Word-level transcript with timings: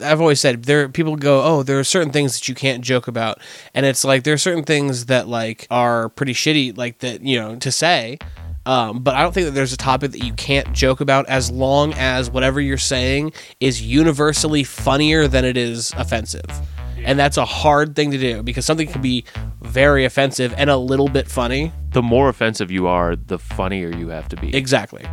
I've 0.00 0.20
always 0.20 0.40
said 0.40 0.64
there 0.64 0.88
people 0.88 1.16
go, 1.16 1.42
"Oh, 1.42 1.62
there 1.62 1.78
are 1.78 1.84
certain 1.84 2.12
things 2.12 2.34
that 2.34 2.48
you 2.48 2.54
can't 2.54 2.82
joke 2.82 3.08
about." 3.08 3.40
And 3.74 3.84
it's 3.86 4.04
like 4.04 4.24
there 4.24 4.34
are 4.34 4.38
certain 4.38 4.64
things 4.64 5.06
that 5.06 5.28
like 5.28 5.66
are 5.70 6.08
pretty 6.10 6.34
shitty 6.34 6.76
like 6.76 6.98
that, 6.98 7.22
you 7.22 7.38
know, 7.38 7.56
to 7.56 7.72
say. 7.72 8.18
Um, 8.66 9.02
but 9.02 9.14
I 9.14 9.22
don't 9.22 9.32
think 9.32 9.46
that 9.46 9.52
there's 9.52 9.72
a 9.72 9.78
topic 9.78 10.12
that 10.12 10.22
you 10.22 10.34
can't 10.34 10.70
joke 10.74 11.00
about 11.00 11.26
as 11.26 11.50
long 11.50 11.94
as 11.94 12.30
whatever 12.30 12.60
you're 12.60 12.76
saying 12.76 13.32
is 13.60 13.80
universally 13.80 14.62
funnier 14.62 15.26
than 15.26 15.46
it 15.46 15.56
is 15.56 15.92
offensive. 15.96 16.44
And 17.04 17.18
that's 17.18 17.38
a 17.38 17.46
hard 17.46 17.96
thing 17.96 18.10
to 18.10 18.18
do 18.18 18.42
because 18.42 18.66
something 18.66 18.88
can 18.88 19.00
be 19.00 19.24
very 19.62 20.04
offensive 20.04 20.52
and 20.58 20.68
a 20.68 20.76
little 20.76 21.08
bit 21.08 21.28
funny. 21.28 21.72
The 21.92 22.02
more 22.02 22.28
offensive 22.28 22.70
you 22.70 22.86
are, 22.86 23.16
the 23.16 23.38
funnier 23.38 23.88
you 23.96 24.08
have 24.08 24.28
to 24.28 24.36
be. 24.36 24.54
Exactly. 24.54 25.06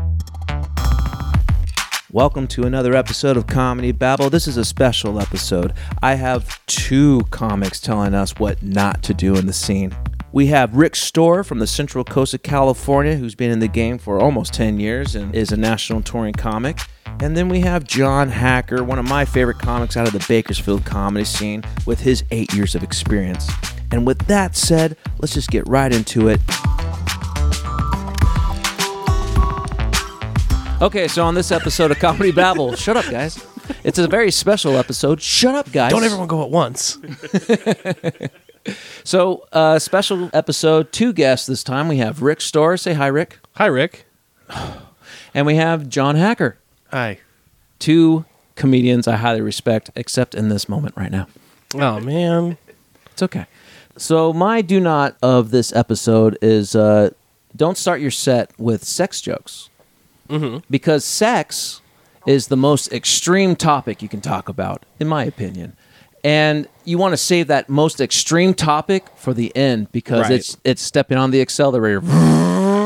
Welcome 2.16 2.47
to 2.47 2.63
another 2.63 2.95
episode 2.95 3.36
of 3.36 3.45
Comedy 3.45 3.91
Babble. 3.91 4.29
This 4.29 4.48
is 4.48 4.55
a 4.55 4.63
special 4.63 5.20
episode. 5.20 5.73
I 6.02 6.16
have 6.16 6.66
two 6.66 7.23
comics 7.30 7.81
telling 7.81 8.13
us 8.13 8.31
what 8.39 8.63
not 8.63 9.03
to 9.03 9.13
do 9.13 9.35
in 9.35 9.48
the 9.48 9.52
scene. 9.52 9.94
We 10.31 10.48
have 10.48 10.77
Rick 10.77 10.95
Storer 10.95 11.44
from 11.44 11.59
the 11.59 11.67
Central 11.67 12.05
Coast 12.05 12.34
of 12.34 12.41
California, 12.41 13.17
who's 13.17 13.36
been 13.36 13.52
in 13.52 13.59
the 13.59 13.67
game 13.67 13.98
for 13.98 14.17
almost 14.17 14.53
10 14.53 14.80
years 14.80 15.16
and 15.16 15.36
is 15.36 15.52
a 15.52 15.58
national 15.58 16.03
touring 16.03 16.36
comic. 16.36 16.80
And 17.20 17.36
then 17.36 17.49
we 17.49 17.59
have 17.59 17.84
John 17.84 18.30
Hacker, 18.30 18.81
one 18.81 18.97
of 18.97 19.09
my 19.09 19.25
favorite 19.25 19.59
comics 19.59 19.97
out 19.97 20.08
of 20.08 20.13
the 20.13 20.25
Bakersfield 20.25 20.86
comedy 20.86 21.25
scene, 21.25 21.66
with 21.86 22.00
his 22.00 22.23
eight 22.31 22.53
years 22.53 22.75
of 22.75 22.81
experience. 22.81 23.52
And 23.91 24.08
with 24.08 24.20
that 24.27 24.55
said, 24.55 24.95
let's 25.20 25.34
just 25.34 25.50
get 25.50 25.67
right 25.67 25.94
into 25.94 26.30
it. 26.30 26.39
Okay, 30.81 31.07
so 31.07 31.23
on 31.23 31.35
this 31.35 31.52
episode 31.52 31.91
of 31.91 31.99
Comedy 31.99 32.31
Babble, 32.31 32.75
shut 32.75 32.97
up, 32.97 33.05
guys. 33.09 33.43
It's 33.83 33.97
a 33.97 34.07
very 34.07 34.29
special 34.29 34.77
episode. 34.77 35.21
Shut 35.21 35.55
up, 35.55 35.71
guys. 35.71 35.91
Don't 35.91 36.03
everyone 36.03 36.27
go 36.27 36.43
at 36.43 36.49
once. 36.49 36.97
So, 39.03 39.47
uh, 39.52 39.77
special 39.77 40.31
episode, 40.33 40.91
two 40.91 41.13
guests 41.13 41.45
this 41.45 41.63
time. 41.63 41.88
We 41.88 41.97
have 41.97 42.23
Rick 42.23 42.41
Storer. 42.41 42.77
Say 42.77 42.94
hi, 42.94 43.05
Rick. 43.05 43.38
Hi, 43.53 43.67
Rick. 43.67 44.05
And 45.35 45.45
we 45.45 45.55
have 45.58 45.89
John 45.89 46.16
Hacker. 46.16 46.58
Hi. 46.91 47.19
Two 47.78 48.23
comedians 48.55 49.05
I 49.05 49.17
highly 49.17 49.41
respect, 49.41 49.91
except 49.94 50.33
in 50.33 50.47
this 50.47 50.69
moment 50.69 50.95
right 50.95 51.11
now. 51.11 51.28
Oh 51.73 52.00
man. 52.00 52.57
It's 53.11 53.22
okay. 53.22 53.45
So, 53.97 54.31
my 54.31 54.61
do 54.61 54.80
not 54.80 55.17
of 55.22 55.52
this 55.52 55.75
episode 55.75 56.38
is 56.41 56.73
uh, 56.73 57.09
don't 57.53 57.78
start 57.78 58.00
your 58.00 58.11
set 58.11 58.57
with 58.57 58.85
sex 58.85 59.19
jokes. 59.19 59.69
Mm-hmm. 60.30 60.59
Because 60.70 61.06
sex 61.06 61.81
is 62.26 62.48
the 62.48 62.58
most 62.58 62.92
extreme 62.92 63.56
topic 63.56 64.02
you 64.02 64.09
can 64.09 64.22
talk 64.22 64.50
about, 64.50 64.86
in 65.00 65.08
my 65.08 65.23
opinion. 65.26 65.76
And 66.23 66.68
you 66.86 66.98
want 66.98 67.14
to 67.14 67.18
save 67.18 67.48
that 67.48 67.70
most 67.70 68.02
extreme 68.02 68.56
topic 68.56 69.06
for 69.16 69.34
the 69.34 69.56
end 69.56 69.92
because 69.92 70.22
Right. 70.23 70.31
it's 70.31 70.58
it's 70.64 70.81
stepping 70.81 71.18
on 71.20 71.31
the 71.31 71.42
accelerator. 71.42 72.02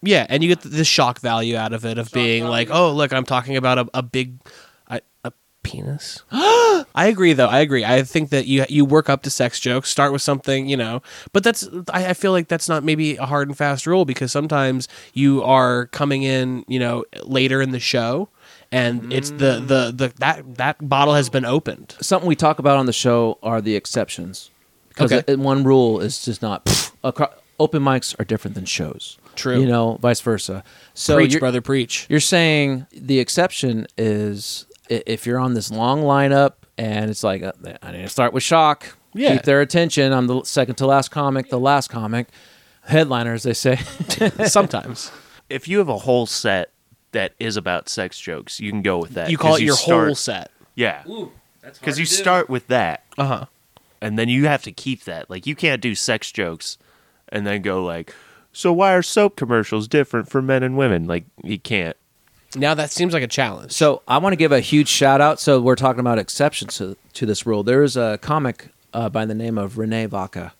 Yeah, 0.00 0.26
and 0.28 0.44
you 0.44 0.48
get 0.48 0.60
the, 0.60 0.84
shock 0.84 1.18
value 1.18 1.56
out 1.56 1.72
of 1.72 1.84
it 1.84 1.98
of 1.98 2.12
being 2.12 2.44
like, 2.44 2.68
oh, 2.70 2.92
look, 2.92 3.12
I'm 3.12 3.24
talking 3.24 3.56
about 3.56 3.78
a, 3.78 3.88
a 3.94 4.00
big, 4.02 4.38
a, 4.86 5.00
a 5.24 5.32
penis. 5.70 6.22
I 6.32 7.06
agree, 7.06 7.32
though. 7.32 7.46
I 7.46 7.60
agree. 7.60 7.84
I 7.84 8.02
think 8.02 8.30
that 8.30 8.46
you 8.46 8.64
you 8.68 8.84
work 8.84 9.08
up 9.08 9.22
to 9.22 9.30
sex 9.30 9.60
jokes. 9.60 9.88
Start 9.88 10.12
with 10.12 10.22
something, 10.22 10.68
you 10.68 10.76
know. 10.76 11.02
But 11.32 11.44
that's 11.44 11.68
I, 11.92 12.06
I 12.08 12.12
feel 12.14 12.32
like 12.32 12.48
that's 12.48 12.68
not 12.68 12.84
maybe 12.84 13.16
a 13.16 13.26
hard 13.26 13.48
and 13.48 13.56
fast 13.56 13.86
rule 13.86 14.04
because 14.04 14.32
sometimes 14.32 14.88
you 15.12 15.42
are 15.42 15.86
coming 15.86 16.22
in, 16.22 16.64
you 16.68 16.78
know, 16.78 17.04
later 17.22 17.60
in 17.62 17.70
the 17.70 17.80
show, 17.80 18.28
and 18.72 19.12
it's 19.12 19.30
the 19.30 19.60
mm. 19.60 19.68
the 19.68 19.92
the 19.94 20.12
that 20.18 20.54
that 20.56 20.88
bottle 20.88 21.14
has 21.14 21.28
been 21.28 21.44
opened. 21.44 21.94
Something 22.00 22.28
we 22.28 22.36
talk 22.36 22.58
about 22.58 22.76
on 22.76 22.86
the 22.86 22.92
show 22.92 23.38
are 23.42 23.60
the 23.60 23.76
exceptions. 23.76 24.50
Because 24.88 25.12
Okay. 25.12 25.32
it- 25.32 25.38
one 25.38 25.62
rule 25.62 26.00
is 26.00 26.24
just 26.24 26.42
not 26.42 26.90
acro- 27.04 27.32
open 27.60 27.82
mics 27.82 28.18
are 28.18 28.24
different 28.24 28.54
than 28.56 28.64
shows. 28.64 29.16
True. 29.36 29.60
You 29.60 29.66
know, 29.68 29.98
vice 30.02 30.20
versa. 30.20 30.64
So 30.94 31.14
preach, 31.14 31.32
you're- 31.34 31.38
brother, 31.40 31.60
preach. 31.60 32.06
You're 32.08 32.18
saying 32.18 32.86
the 32.92 33.20
exception 33.20 33.86
is 33.96 34.66
i- 34.67 34.67
if 34.88 35.26
you're 35.26 35.38
on 35.38 35.54
this 35.54 35.70
long 35.70 36.02
lineup 36.02 36.54
and 36.76 37.10
it's 37.10 37.22
like 37.24 37.42
uh, 37.42 37.52
I 37.82 37.92
need 37.92 38.02
to 38.02 38.08
start 38.08 38.32
with 38.32 38.42
shock, 38.42 38.96
Yeah. 39.14 39.34
keep 39.34 39.42
their 39.44 39.60
attention. 39.60 40.12
I'm 40.12 40.26
the 40.26 40.42
second 40.44 40.76
to 40.76 40.86
last 40.86 41.10
comic, 41.10 41.50
the 41.50 41.58
last 41.60 41.88
comic, 41.88 42.28
headliner, 42.82 43.32
as 43.34 43.42
they 43.42 43.54
say. 43.54 43.76
Sometimes 44.46 45.10
If 45.48 45.66
you 45.66 45.78
have 45.78 45.88
a 45.88 45.98
whole 45.98 46.26
set 46.26 46.70
that 47.12 47.32
is 47.40 47.56
about 47.56 47.88
sex 47.88 48.20
jokes, 48.20 48.60
you 48.60 48.70
can 48.70 48.82
go 48.82 48.98
with 48.98 49.12
that. 49.14 49.30
you 49.30 49.38
call 49.38 49.54
it 49.56 49.62
your 49.62 49.76
start- 49.76 50.06
whole 50.08 50.14
set. 50.14 50.50
Yeah. 50.74 51.04
Because 51.62 51.98
you 51.98 52.04
start 52.06 52.48
with 52.50 52.66
that, 52.68 53.04
Uh 53.16 53.24
huh. 53.26 53.44
and 54.00 54.18
then 54.18 54.28
you 54.28 54.46
have 54.46 54.62
to 54.64 54.72
keep 54.72 55.04
that. 55.04 55.28
Like, 55.30 55.46
you 55.46 55.54
can't 55.56 55.80
do 55.82 55.94
sex 55.94 56.30
jokes 56.32 56.76
and 57.30 57.46
then 57.46 57.62
go, 57.62 57.82
like, 57.84 58.14
so 58.52 58.72
why 58.72 58.92
are 58.94 59.02
soap 59.02 59.36
commercials 59.36 59.88
different 59.88 60.28
for 60.30 60.40
men 60.42 60.62
and 60.62 60.76
women? 60.76 61.06
Like, 61.06 61.24
you 61.42 61.58
can't. 61.58 61.96
Now 62.54 62.74
that 62.74 62.90
seems 62.90 63.12
like 63.12 63.22
a 63.22 63.28
challenge. 63.28 63.72
So 63.72 64.02
I 64.08 64.18
want 64.18 64.32
to 64.32 64.36
give 64.36 64.52
a 64.52 64.60
huge 64.60 64.88
shout 64.88 65.20
out. 65.20 65.38
So 65.38 65.60
we're 65.60 65.76
talking 65.76 66.00
about 66.00 66.18
exceptions 66.18 66.78
to, 66.78 66.96
to 67.14 67.26
this 67.26 67.44
rule. 67.46 67.62
There 67.62 67.82
is 67.82 67.96
a 67.96 68.18
comic 68.22 68.68
uh, 68.94 69.08
by 69.10 69.26
the 69.26 69.34
name 69.34 69.58
of 69.58 69.76
Rene 69.78 70.06
Vaca, 70.06 70.54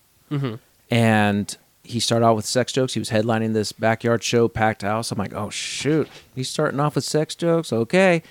and 0.91 1.57
he 1.83 1.99
started 1.99 2.25
out 2.25 2.35
with 2.35 2.45
sex 2.45 2.71
jokes. 2.71 2.93
He 2.93 2.99
was 2.99 3.09
headlining 3.09 3.53
this 3.53 3.71
backyard 3.71 4.23
show, 4.23 4.47
packed 4.47 4.83
house. 4.83 5.11
I'm 5.11 5.17
like, 5.17 5.33
oh 5.33 5.49
shoot, 5.49 6.07
he's 6.35 6.49
starting 6.49 6.79
off 6.79 6.95
with 6.95 7.03
sex 7.03 7.33
jokes. 7.35 7.73
Okay. 7.73 8.21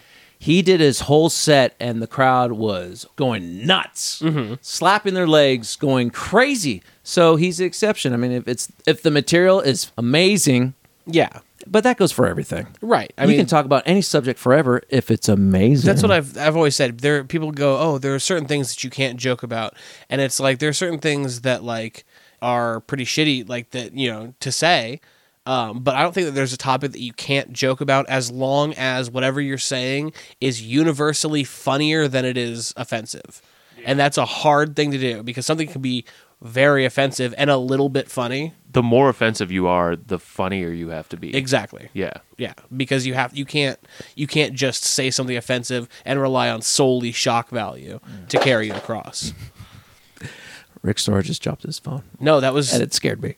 He 0.40 0.62
did 0.62 0.78
his 0.78 1.00
whole 1.00 1.30
set, 1.30 1.74
and 1.80 2.00
the 2.00 2.06
crowd 2.06 2.52
was 2.52 3.06
going 3.16 3.66
nuts, 3.66 4.22
slapping 4.62 5.14
their 5.14 5.26
legs, 5.26 5.74
going 5.74 6.10
crazy. 6.10 6.80
So 7.02 7.34
he's 7.34 7.58
the 7.58 7.64
exception. 7.64 8.12
I 8.12 8.18
mean, 8.18 8.30
if 8.30 8.46
it's 8.46 8.70
if 8.86 9.02
the 9.02 9.10
material 9.10 9.60
is 9.60 9.90
amazing, 9.98 10.74
yeah, 11.06 11.40
but 11.66 11.84
that 11.84 11.96
goes 11.96 12.12
for 12.12 12.26
everything. 12.26 12.66
right. 12.80 13.12
I 13.18 13.24
you 13.24 13.28
mean, 13.28 13.38
can 13.38 13.46
talk 13.46 13.64
about 13.64 13.82
any 13.86 14.02
subject 14.02 14.38
forever 14.38 14.82
if 14.88 15.10
it's 15.10 15.28
amazing. 15.28 15.86
That's 15.86 16.02
what 16.02 16.10
I've 16.10 16.36
I've 16.38 16.56
always 16.56 16.76
said. 16.76 16.98
There 16.98 17.24
people 17.24 17.50
go, 17.52 17.78
"Oh, 17.78 17.98
there 17.98 18.14
are 18.14 18.18
certain 18.18 18.46
things 18.46 18.68
that 18.70 18.84
you 18.84 18.90
can't 18.90 19.18
joke 19.18 19.42
about." 19.42 19.74
And 20.08 20.20
it's 20.20 20.38
like 20.40 20.58
there 20.58 20.68
are 20.68 20.74
certain 20.74 20.98
things 20.98 21.42
that 21.42 21.64
like 21.64 22.04
are 22.40 22.80
pretty 22.80 23.04
shitty 23.04 23.48
like 23.48 23.70
that, 23.70 23.94
you 23.94 24.10
know, 24.10 24.34
to 24.40 24.52
say. 24.52 25.00
Um, 25.46 25.80
but 25.80 25.96
I 25.96 26.02
don't 26.02 26.12
think 26.12 26.26
that 26.26 26.32
there's 26.32 26.52
a 26.52 26.58
topic 26.58 26.92
that 26.92 27.00
you 27.00 27.14
can't 27.14 27.54
joke 27.54 27.80
about 27.80 28.06
as 28.10 28.30
long 28.30 28.74
as 28.74 29.10
whatever 29.10 29.40
you're 29.40 29.56
saying 29.56 30.12
is 30.42 30.60
universally 30.60 31.42
funnier 31.42 32.06
than 32.06 32.26
it 32.26 32.36
is 32.36 32.74
offensive. 32.76 33.40
And 33.84 33.98
that's 33.98 34.18
a 34.18 34.26
hard 34.26 34.76
thing 34.76 34.90
to 34.90 34.98
do 34.98 35.22
because 35.22 35.46
something 35.46 35.68
can 35.68 35.80
be 35.80 36.04
very 36.40 36.84
offensive 36.84 37.34
and 37.36 37.50
a 37.50 37.56
little 37.56 37.88
bit 37.88 38.10
funny. 38.10 38.54
The 38.70 38.82
more 38.82 39.08
offensive 39.08 39.50
you 39.50 39.66
are, 39.66 39.96
the 39.96 40.18
funnier 40.18 40.70
you 40.70 40.90
have 40.90 41.08
to 41.08 41.16
be. 41.16 41.34
Exactly. 41.34 41.88
Yeah. 41.92 42.12
Yeah, 42.36 42.54
because 42.76 43.06
you 43.06 43.14
have 43.14 43.36
you 43.36 43.44
can't 43.44 43.78
you 44.14 44.26
can't 44.26 44.54
just 44.54 44.84
say 44.84 45.10
something 45.10 45.36
offensive 45.36 45.88
and 46.04 46.20
rely 46.20 46.48
on 46.48 46.62
solely 46.62 47.12
shock 47.12 47.48
value 47.48 47.98
to 48.28 48.38
carry 48.38 48.68
you 48.68 48.74
across. 48.74 49.32
Rick 50.82 51.00
Storer 51.00 51.22
just 51.22 51.42
dropped 51.42 51.64
his 51.64 51.78
phone, 51.78 52.04
No, 52.20 52.38
that 52.40 52.54
was 52.54 52.72
and 52.72 52.82
it 52.82 52.94
scared 52.94 53.20
me. 53.20 53.34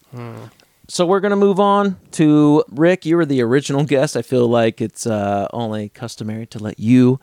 So 0.89 1.07
we're 1.07 1.21
gonna 1.21 1.37
move 1.37 1.59
on 1.61 1.99
to 2.13 2.65
Rick. 2.69 3.07
You 3.07 3.17
were 3.17 3.25
the 3.25 3.41
original 3.43 3.85
guest. 3.85 4.17
I 4.17 4.23
feel 4.23 4.47
like 4.49 4.81
it's 4.81 5.07
uh, 5.07 5.47
only 5.53 5.89
customary 5.89 6.47
to 6.49 6.59
let 6.59 6.79
you 6.79 7.19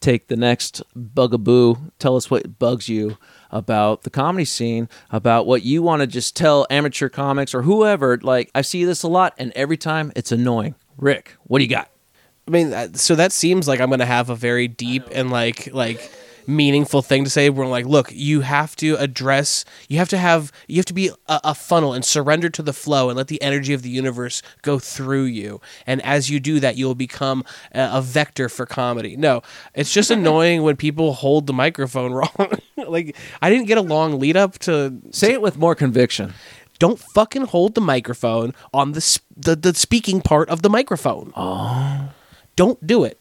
take 0.00 0.28
the 0.28 0.36
next 0.36 0.82
bugaboo. 0.94 1.76
Tell 1.98 2.16
us 2.16 2.30
what 2.30 2.58
bugs 2.58 2.88
you 2.88 3.16
about 3.52 4.02
the 4.02 4.10
comedy 4.10 4.44
scene, 4.44 4.88
about 5.10 5.46
what 5.46 5.62
you 5.62 5.82
want 5.82 6.00
to 6.00 6.06
just 6.06 6.34
tell 6.34 6.66
amateur 6.70 7.08
comics 7.08 7.54
or 7.54 7.62
whoever. 7.62 8.18
Like 8.18 8.50
I 8.54 8.62
see 8.62 8.84
this 8.84 9.02
a 9.02 9.08
lot, 9.08 9.34
and 9.38 9.52
every 9.54 9.76
time 9.76 10.12
it's 10.16 10.32
annoying. 10.32 10.74
Rick, 10.96 11.36
what 11.44 11.58
do 11.58 11.64
you 11.64 11.70
got? 11.70 11.90
I 12.48 12.50
mean, 12.50 12.72
uh, 12.72 12.88
so 12.94 13.14
that 13.14 13.32
seems 13.32 13.68
like 13.68 13.80
I'm 13.80 13.88
going 13.88 14.00
to 14.00 14.06
have 14.06 14.30
a 14.30 14.34
very 14.34 14.66
deep 14.66 15.04
and 15.12 15.30
like 15.30 15.72
like 15.72 16.10
meaningful 16.46 17.02
thing 17.02 17.24
to 17.24 17.30
say. 17.30 17.50
Where 17.50 17.66
like, 17.66 17.86
look, 17.86 18.10
you 18.12 18.40
have 18.42 18.74
to 18.76 18.96
address, 18.96 19.64
you 19.88 19.98
have 19.98 20.08
to 20.10 20.18
have, 20.18 20.52
you 20.68 20.76
have 20.76 20.86
to 20.86 20.94
be 20.94 21.08
a, 21.28 21.40
a 21.44 21.54
funnel 21.54 21.92
and 21.92 22.04
surrender 22.04 22.48
to 22.50 22.62
the 22.62 22.72
flow 22.72 23.08
and 23.08 23.16
let 23.16 23.28
the 23.28 23.40
energy 23.42 23.72
of 23.72 23.82
the 23.82 23.90
universe 23.90 24.42
go 24.62 24.78
through 24.78 25.24
you. 25.24 25.60
And 25.86 26.02
as 26.02 26.30
you 26.30 26.40
do 26.40 26.60
that, 26.60 26.76
you'll 26.76 26.94
become 26.94 27.44
a, 27.72 27.90
a 27.94 28.02
vector 28.02 28.48
for 28.48 28.66
comedy. 28.66 29.16
No, 29.16 29.42
it's 29.74 29.92
just 29.92 30.10
annoying 30.18 30.62
when 30.62 30.76
people 30.76 31.12
hold 31.14 31.46
the 31.46 31.52
microphone 31.52 32.12
wrong. 32.12 32.58
like, 32.76 33.16
I 33.40 33.50
didn't 33.50 33.66
get 33.66 33.78
a 33.78 33.82
long 33.82 34.18
lead 34.18 34.36
up 34.36 34.58
to 34.60 35.00
Say 35.10 35.32
it 35.32 35.42
with 35.42 35.56
more 35.58 35.74
conviction. 35.74 36.34
don't 36.78 36.98
fucking 36.98 37.42
hold 37.46 37.74
the 37.74 37.80
microphone 37.80 38.54
on 38.74 38.92
the 38.92 39.00
sp- 39.00 39.24
the, 39.36 39.54
the 39.56 39.74
speaking 39.74 40.20
part 40.20 40.48
of 40.48 40.62
the 40.62 40.70
microphone. 40.70 41.32
Oh. 41.36 42.08
Don't 42.56 42.84
do 42.86 43.04
it. 43.04 43.18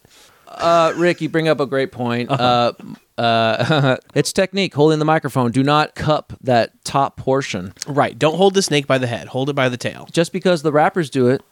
Uh, 0.47 0.93
Rick, 0.97 1.21
you 1.21 1.29
bring 1.29 1.47
up 1.47 1.59
a 1.59 1.65
great 1.65 1.91
point. 1.91 2.29
Uh, 2.29 2.73
uh, 3.21 3.97
it's 4.15 4.33
technique 4.33 4.73
holding 4.73 4.99
the 4.99 5.05
microphone. 5.05 5.51
Do 5.51 5.63
not 5.63 5.95
cup 5.95 6.33
that 6.41 6.83
top 6.83 7.17
portion. 7.17 7.73
Right. 7.87 8.17
Don't 8.17 8.35
hold 8.35 8.53
the 8.53 8.61
snake 8.61 8.87
by 8.87 8.97
the 8.97 9.07
head. 9.07 9.27
Hold 9.29 9.49
it 9.49 9.53
by 9.53 9.69
the 9.69 9.77
tail. 9.77 10.07
Just 10.11 10.31
because 10.33 10.61
the 10.63 10.71
rappers 10.71 11.09
do 11.09 11.27
it, 11.27 11.43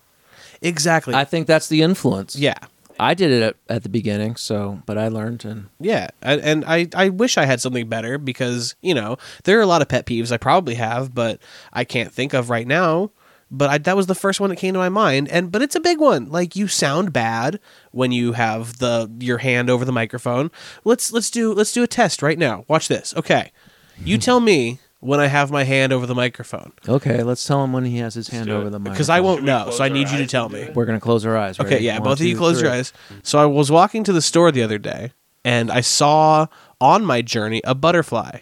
Exactly. 0.61 1.15
I 1.15 1.23
think 1.23 1.47
that's 1.47 1.67
the 1.67 1.81
influence. 1.81 2.35
yeah. 2.35 2.57
I 3.01 3.13
did 3.13 3.31
it 3.31 3.41
at, 3.41 3.55
at 3.69 3.83
the 3.83 3.89
beginning, 3.89 4.35
so 4.35 4.81
but 4.85 4.97
I 4.97 5.07
learned 5.07 5.45
and 5.45 5.69
Yeah, 5.79 6.09
and, 6.21 6.41
and 6.41 6.65
I, 6.67 6.87
I 6.93 7.07
wish 7.07 7.37
I 7.37 7.45
had 7.45 7.61
something 7.61 7.87
better 7.87 8.17
because 8.17 8.75
you 8.81 8.93
know 8.93 9.17
there 9.45 9.57
are 9.57 9.61
a 9.61 9.65
lot 9.65 9.81
of 9.81 9.87
pet 9.87 10.05
peeves 10.05 10.33
I 10.33 10.37
probably 10.37 10.75
have, 10.75 11.15
but 11.15 11.39
I 11.71 11.85
can't 11.85 12.11
think 12.11 12.33
of 12.33 12.49
right 12.49 12.67
now. 12.67 13.11
But 13.51 13.69
I, 13.69 13.77
that 13.79 13.95
was 13.95 14.05
the 14.07 14.15
first 14.15 14.39
one 14.39 14.49
that 14.51 14.57
came 14.57 14.73
to 14.73 14.79
my 14.79 14.89
mind, 14.89 15.27
and 15.29 15.51
but 15.51 15.61
it's 15.61 15.75
a 15.75 15.79
big 15.79 15.99
one. 15.99 16.29
Like 16.29 16.55
you 16.55 16.67
sound 16.67 17.11
bad 17.13 17.59
when 17.91 18.11
you 18.11 18.33
have 18.33 18.77
the 18.77 19.11
your 19.19 19.39
hand 19.39 19.69
over 19.69 19.83
the 19.85 19.91
microphone. 19.91 20.51
Let's 20.83 21.11
let's 21.11 21.31
do 21.31 21.53
let's 21.53 21.71
do 21.71 21.81
a 21.83 21.87
test 21.87 22.21
right 22.21 22.37
now. 22.37 22.65
Watch 22.67 22.87
this. 22.87 23.13
Okay, 23.17 23.51
you 23.97 24.17
tell 24.27 24.39
me 24.39 24.79
when 24.99 25.19
I 25.19 25.27
have 25.27 25.49
my 25.49 25.63
hand 25.63 25.93
over 25.93 26.05
the 26.05 26.13
microphone 26.13 26.73
okay. 26.87 27.23
Let's 27.23 27.45
tell 27.45 27.63
him 27.63 27.71
when 27.71 27.85
he 27.85 27.99
has 27.99 28.13
his 28.15 28.27
hand 28.27 28.47
do 28.47 28.51
it. 28.51 28.59
over 28.59 28.69
the 28.69 28.79
microphone. 28.79 28.93
because 28.93 29.09
I 29.09 29.21
won't 29.21 29.43
know. 29.43 29.69
So 29.71 29.83
I 29.83 29.87
need 29.89 30.09
you 30.09 30.17
to 30.17 30.27
tell 30.27 30.49
me. 30.49 30.69
We're 30.75 30.85
gonna 30.85 30.99
close 30.99 31.25
our 31.25 31.37
eyes. 31.37 31.57
Okay, 31.59 31.75
Ready? 31.75 31.85
yeah, 31.85 31.99
One, 31.99 32.03
both 32.03 32.19
of 32.19 32.25
you 32.25 32.33
two, 32.33 32.37
close 32.37 32.61
your 32.61 32.69
three. 32.69 32.79
eyes. 32.79 32.93
So 33.23 33.39
I 33.39 33.45
was 33.45 33.71
walking 33.71 34.03
to 34.03 34.11
the 34.13 34.21
store 34.21 34.51
the 34.51 34.61
other 34.61 34.77
day 34.77 35.13
and 35.43 35.71
I 35.71 35.81
saw 35.81 36.47
on 36.81 37.03
my 37.05 37.21
journey 37.21 37.61
a 37.63 37.73
butterfly. 37.73 38.39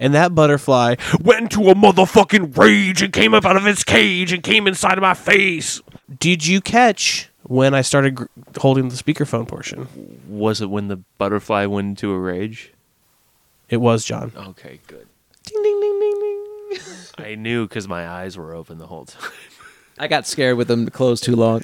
And 0.00 0.14
that 0.14 0.34
butterfly 0.34 0.96
went 1.20 1.42
into 1.42 1.68
a 1.68 1.74
motherfucking 1.74 2.56
rage 2.56 3.02
and 3.02 3.12
came 3.12 3.34
up 3.34 3.44
out 3.44 3.56
of 3.56 3.66
its 3.66 3.84
cage 3.84 4.32
and 4.32 4.42
came 4.42 4.66
inside 4.66 4.96
of 4.96 5.02
my 5.02 5.12
face. 5.12 5.82
Did 6.18 6.46
you 6.46 6.62
catch 6.62 7.28
when 7.42 7.74
I 7.74 7.82
started 7.82 8.14
gr- 8.14 8.24
holding 8.58 8.88
the 8.88 8.94
speakerphone 8.96 9.46
portion? 9.46 9.86
Was 10.26 10.62
it 10.62 10.70
when 10.70 10.88
the 10.88 10.96
butterfly 11.18 11.66
went 11.66 11.88
into 11.88 12.12
a 12.12 12.18
rage? 12.18 12.72
It 13.68 13.76
was 13.76 14.06
John. 14.06 14.32
Okay, 14.34 14.80
good. 14.86 15.06
Ding 15.44 15.62
ding 15.62 15.80
ding 15.80 16.00
ding 16.00 16.20
ding. 16.20 16.78
I 17.26 17.34
knew 17.34 17.68
because 17.68 17.86
my 17.86 18.08
eyes 18.08 18.38
were 18.38 18.54
open 18.54 18.78
the 18.78 18.86
whole 18.86 19.04
time. 19.04 19.30
I 19.98 20.08
got 20.08 20.26
scared 20.26 20.56
with 20.56 20.68
them 20.68 20.88
closed 20.88 21.24
too 21.24 21.36
long. 21.36 21.60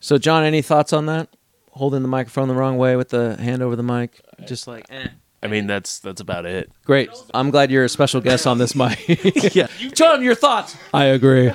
so, 0.00 0.16
John, 0.16 0.42
any 0.42 0.62
thoughts 0.62 0.94
on 0.94 1.04
that? 1.06 1.28
Holding 1.72 2.00
the 2.00 2.08
microphone 2.08 2.48
the 2.48 2.54
wrong 2.54 2.78
way 2.78 2.96
with 2.96 3.10
the 3.10 3.36
hand 3.36 3.62
over 3.62 3.76
the 3.76 3.82
mic, 3.82 4.20
just 4.46 4.66
like. 4.66 4.86
Eh. 4.88 5.08
I 5.42 5.46
mean, 5.46 5.66
that's 5.66 6.00
that's 6.00 6.20
about 6.20 6.46
it. 6.46 6.70
Great. 6.84 7.10
I'm 7.32 7.50
glad 7.50 7.70
you're 7.70 7.84
a 7.84 7.88
special 7.88 8.20
guest 8.20 8.46
on 8.46 8.58
this 8.58 8.74
mic. 8.74 9.04
yeah. 9.54 9.68
John, 9.94 10.22
your 10.22 10.34
thoughts? 10.34 10.76
I 10.92 11.04
agree. 11.04 11.52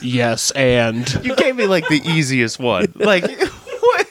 Yes, 0.00 0.50
and 0.52 1.08
You 1.24 1.36
gave 1.36 1.54
me 1.54 1.66
like 1.66 1.86
the 1.88 2.02
easiest 2.04 2.58
one. 2.58 2.92
Like, 2.96 3.22
what? 3.80 4.06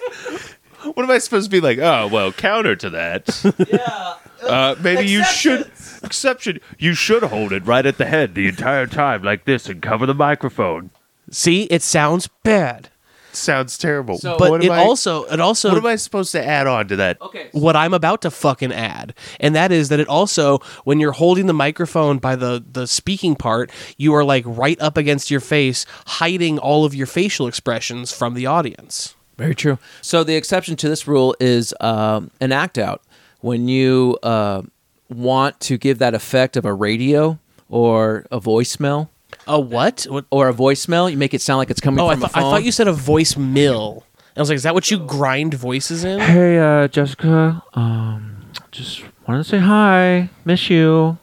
What 0.93 1.03
am 1.03 1.11
I 1.11 1.17
supposed 1.17 1.51
to 1.51 1.51
be 1.51 1.59
like? 1.59 1.79
Oh, 1.79 2.07
well, 2.07 2.31
counter 2.31 2.75
to 2.77 2.89
that. 2.91 3.43
Yeah. 3.69 4.15
Uh, 4.41 4.75
maybe 4.81 5.07
you 5.07 5.23
should 5.25 5.69
exception. 6.03 6.59
You 6.79 6.93
should 6.93 7.23
hold 7.23 7.51
it 7.51 7.65
right 7.65 7.85
at 7.85 7.97
the 7.97 8.05
head 8.05 8.33
the 8.35 8.47
entire 8.47 8.87
time, 8.87 9.21
like 9.23 9.43
this, 9.45 9.67
and 9.67 9.81
cover 9.81 10.05
the 10.05 10.13
microphone. 10.15 10.91
see, 11.29 11.63
it 11.63 11.81
sounds 11.81 12.27
bad. 12.43 12.89
Sounds 13.33 13.77
terrible. 13.77 14.17
So- 14.17 14.37
But 14.37 14.51
what 14.51 14.63
it 14.63 14.67
am 14.67 14.73
I, 14.73 14.83
also 14.83 15.23
it 15.25 15.39
also 15.39 15.69
what 15.69 15.77
am 15.77 15.85
I 15.85 15.95
supposed 15.95 16.31
to 16.33 16.45
add 16.45 16.67
on 16.67 16.87
to 16.89 16.95
that? 16.97 17.21
Okay. 17.21 17.47
what 17.51 17.75
I'm 17.75 17.93
about 17.93 18.21
to 18.23 18.31
fucking 18.31 18.71
add. 18.73 19.13
And 19.39 19.55
that 19.55 19.71
is 19.71 19.89
that 19.89 19.99
it 19.99 20.07
also, 20.07 20.59
when 20.83 20.99
you're 20.99 21.11
holding 21.13 21.45
the 21.47 21.53
microphone 21.53 22.17
by 22.17 22.35
the, 22.35 22.63
the 22.71 22.87
speaking 22.87 23.35
part, 23.35 23.71
you 23.97 24.13
are 24.15 24.23
like 24.23 24.43
right 24.45 24.79
up 24.81 24.97
against 24.97 25.31
your 25.31 25.39
face, 25.39 25.85
hiding 26.05 26.59
all 26.59 26.85
of 26.85 26.93
your 26.95 27.07
facial 27.07 27.47
expressions 27.47 28.11
from 28.11 28.33
the 28.33 28.45
audience. 28.45 29.15
Very 29.37 29.55
true. 29.55 29.79
So 30.01 30.23
the 30.23 30.35
exception 30.35 30.75
to 30.77 30.89
this 30.89 31.07
rule 31.07 31.35
is 31.39 31.73
um, 31.79 32.31
an 32.41 32.51
act 32.51 32.77
out. 32.77 33.01
When 33.39 33.67
you 33.67 34.19
uh, 34.21 34.61
want 35.09 35.59
to 35.61 35.77
give 35.77 35.97
that 35.99 36.13
effect 36.13 36.55
of 36.57 36.65
a 36.65 36.73
radio 36.73 37.39
or 37.69 38.25
a 38.31 38.39
voicemail 38.39 39.09
A 39.47 39.59
what? 39.59 40.03
what? 40.09 40.25
or 40.29 40.49
a 40.49 40.53
voicemail, 40.53 41.09
you 41.11 41.17
make 41.17 41.33
it 41.33 41.41
sound 41.41 41.57
like 41.57 41.69
it's 41.69 41.81
coming 41.81 41.99
Oh, 41.99 42.07
I, 42.07 42.13
from 42.13 42.21
thought 42.21 42.31
a 42.35 42.37
I 42.37 42.41
phone. 42.41 42.51
thought 42.51 42.63
you 42.63 42.71
said 42.71 42.87
a 42.87 42.93
voice 42.93 43.35
mill. 43.37 44.03
I 44.35 44.39
was 44.39 44.49
like, 44.49 44.55
is 44.55 44.63
that 44.63 44.73
what 44.73 44.89
you 44.89 44.99
grind 44.99 45.53
voices 45.53 46.03
in? 46.05 46.19
Hey, 46.19 46.57
uh, 46.57 46.87
Jessica. 46.87 47.61
Um, 47.73 48.45
just 48.71 49.03
wanted 49.27 49.43
to 49.43 49.49
say 49.49 49.57
hi. 49.59 50.29
Miss 50.45 50.69
you. 50.69 51.17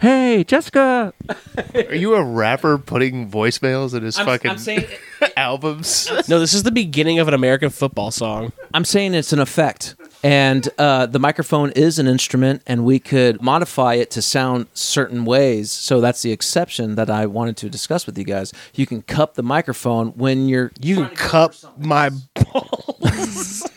Hey, 0.00 0.44
Jessica. 0.44 1.12
Are 1.74 1.94
you 1.94 2.14
a 2.14 2.22
rapper 2.22 2.76
putting 2.78 3.30
voicemails 3.30 3.94
in 3.94 4.02
his 4.02 4.18
fucking 4.18 4.58
saying 4.58 4.86
albums? 5.36 6.08
No, 6.28 6.38
this 6.38 6.52
is 6.54 6.62
the 6.64 6.70
beginning 6.70 7.18
of 7.18 7.26
an 7.28 7.34
American 7.34 7.70
football 7.70 8.10
song. 8.10 8.52
I'm 8.74 8.84
saying 8.84 9.14
it's 9.14 9.32
an 9.32 9.38
effect. 9.40 9.96
And 10.26 10.68
uh, 10.76 11.06
the 11.06 11.20
microphone 11.20 11.70
is 11.70 12.00
an 12.00 12.08
instrument, 12.08 12.60
and 12.66 12.84
we 12.84 12.98
could 12.98 13.40
modify 13.40 13.94
it 13.94 14.10
to 14.10 14.22
sound 14.22 14.66
certain 14.74 15.24
ways. 15.24 15.70
So 15.70 16.00
that's 16.00 16.22
the 16.22 16.32
exception 16.32 16.96
that 16.96 17.08
I 17.08 17.26
wanted 17.26 17.56
to 17.58 17.70
discuss 17.70 18.06
with 18.06 18.18
you 18.18 18.24
guys. 18.24 18.52
You 18.74 18.86
can 18.86 19.02
cup 19.02 19.34
the 19.34 19.44
microphone 19.44 20.08
when 20.16 20.48
you're. 20.48 20.72
You 20.80 20.96
can 20.96 21.14
cup 21.14 21.54
my 21.78 22.10
balls. 22.34 23.70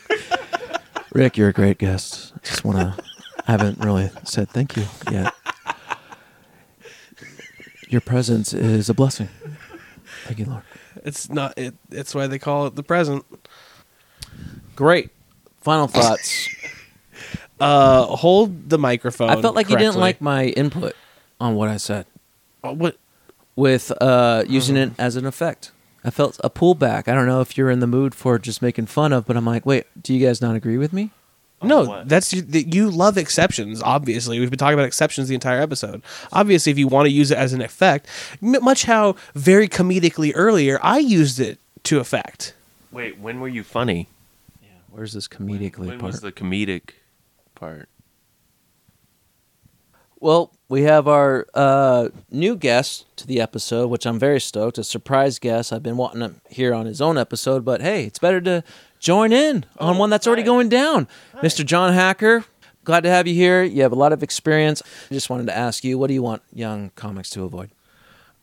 Rick, 1.13 1.37
you're 1.37 1.49
a 1.49 1.53
great 1.53 1.77
guest. 1.77 2.33
I 2.35 2.39
just 2.39 2.65
want 2.65 2.79
to. 2.79 3.03
I 3.47 3.51
haven't 3.51 3.77
really 3.77 4.09
said 4.23 4.49
thank 4.49 4.75
you 4.75 4.85
yet. 5.11 5.31
Your 7.89 8.01
presence 8.01 8.53
is 8.55 8.89
a 8.89 8.95
blessing. 8.95 9.29
Thank 10.23 10.39
you, 10.39 10.45
Lord. 10.45 10.63
It's 11.05 11.29
not. 11.29 11.55
It, 11.59 11.75
it's 11.91 12.15
why 12.15 12.25
they 12.25 12.39
call 12.39 12.65
it 12.65 12.75
the 12.75 12.81
present. 12.81 13.23
Great. 14.75 15.11
Final 15.61 15.87
thoughts. 15.89 16.47
Uh, 17.59 18.05
hold 18.05 18.69
the 18.69 18.77
microphone. 18.77 19.29
I 19.29 19.41
felt 19.41 19.55
like 19.55 19.69
you 19.69 19.75
didn't 19.75 19.93
correctly. 19.93 20.01
like 20.01 20.21
my 20.21 20.45
input 20.45 20.95
on 21.41 21.55
what 21.55 21.69
I 21.69 21.77
said. 21.77 22.05
Uh, 22.63 22.73
what? 22.73 22.97
with 23.59 23.91
uh, 24.01 24.45
using 24.47 24.77
it 24.77 24.91
as 24.97 25.17
an 25.17 25.25
effect. 25.25 25.71
I 26.03 26.11
felt 26.11 26.39
a 26.45 26.49
pullback. 26.49 27.09
I 27.09 27.13
don't 27.13 27.27
know 27.27 27.41
if 27.41 27.57
you're 27.57 27.69
in 27.69 27.81
the 27.81 27.87
mood 27.87 28.15
for 28.15 28.39
just 28.39 28.61
making 28.61 28.85
fun 28.85 29.11
of, 29.11 29.25
but 29.25 29.35
I'm 29.35 29.45
like, 29.45 29.65
wait, 29.65 29.85
do 30.01 30.13
you 30.13 30.25
guys 30.25 30.41
not 30.41 30.55
agree 30.55 30.77
with 30.77 30.93
me? 30.93 31.11
No, 31.61 31.83
what? 31.83 32.07
that's 32.07 32.31
you, 32.31 32.41
that 32.41 32.73
you 32.73 32.89
love 32.89 33.17
exceptions. 33.17 33.83
Obviously, 33.83 34.39
we've 34.39 34.49
been 34.49 34.57
talking 34.57 34.75
about 34.75 34.85
exceptions 34.85 35.27
the 35.27 35.35
entire 35.35 35.59
episode. 35.59 36.01
Obviously, 36.31 36.71
if 36.71 36.77
you 36.77 36.87
want 36.87 37.07
to 37.07 37.11
use 37.11 37.31
it 37.31 37.37
as 37.37 37.51
an 37.51 37.61
effect, 37.61 38.07
m- 38.41 38.63
much 38.63 38.83
how 38.85 39.17
very 39.35 39.67
comedically 39.67 40.31
earlier 40.35 40.79
I 40.81 40.99
used 40.99 41.37
it 41.41 41.59
to 41.83 41.99
effect. 41.99 42.53
Wait, 42.93 43.19
when 43.19 43.41
were 43.41 43.49
you 43.49 43.65
funny? 43.65 44.07
Where's 44.91 45.13
this 45.13 45.27
comedically 45.27 45.87
when 45.87 45.99
part? 45.99 46.11
was 46.11 46.21
the 46.21 46.31
comedic 46.31 46.91
part? 47.55 47.89
Well, 50.21 50.51
we 50.67 50.81
have 50.83 51.07
our 51.07 51.47
uh, 51.53 52.09
new 52.29 52.57
guest 52.57 53.05
to 53.17 53.25
the 53.25 53.39
episode, 53.39 53.87
which 53.87 54.05
I'm 54.05 54.19
very 54.19 54.41
stoked. 54.41 54.77
A 54.77 54.83
surprise 54.83 55.39
guest. 55.39 55.71
I've 55.71 55.83
been 55.83 55.95
wanting 55.95 56.21
to 56.21 56.35
here 56.53 56.73
on 56.73 56.85
his 56.85 56.99
own 56.99 57.17
episode, 57.17 57.63
but 57.63 57.81
hey, 57.81 58.03
it's 58.05 58.19
better 58.19 58.41
to 58.41 58.63
join 58.99 59.31
in 59.31 59.65
on 59.79 59.97
one 59.97 60.09
that's 60.09 60.27
already 60.27 60.43
going 60.43 60.67
down. 60.67 61.07
Mr. 61.35 61.65
John 61.65 61.93
Hacker, 61.93 62.43
glad 62.83 63.03
to 63.03 63.09
have 63.09 63.27
you 63.27 63.33
here. 63.33 63.63
You 63.63 63.81
have 63.83 63.93
a 63.93 63.95
lot 63.95 64.11
of 64.11 64.21
experience. 64.21 64.81
I 65.09 65.13
just 65.13 65.29
wanted 65.29 65.45
to 65.47 65.55
ask 65.55 65.85
you, 65.85 65.97
what 65.97 66.07
do 66.07 66.13
you 66.13 66.21
want 66.21 66.41
young 66.53 66.91
comics 66.95 67.29
to 67.31 67.45
avoid? 67.45 67.69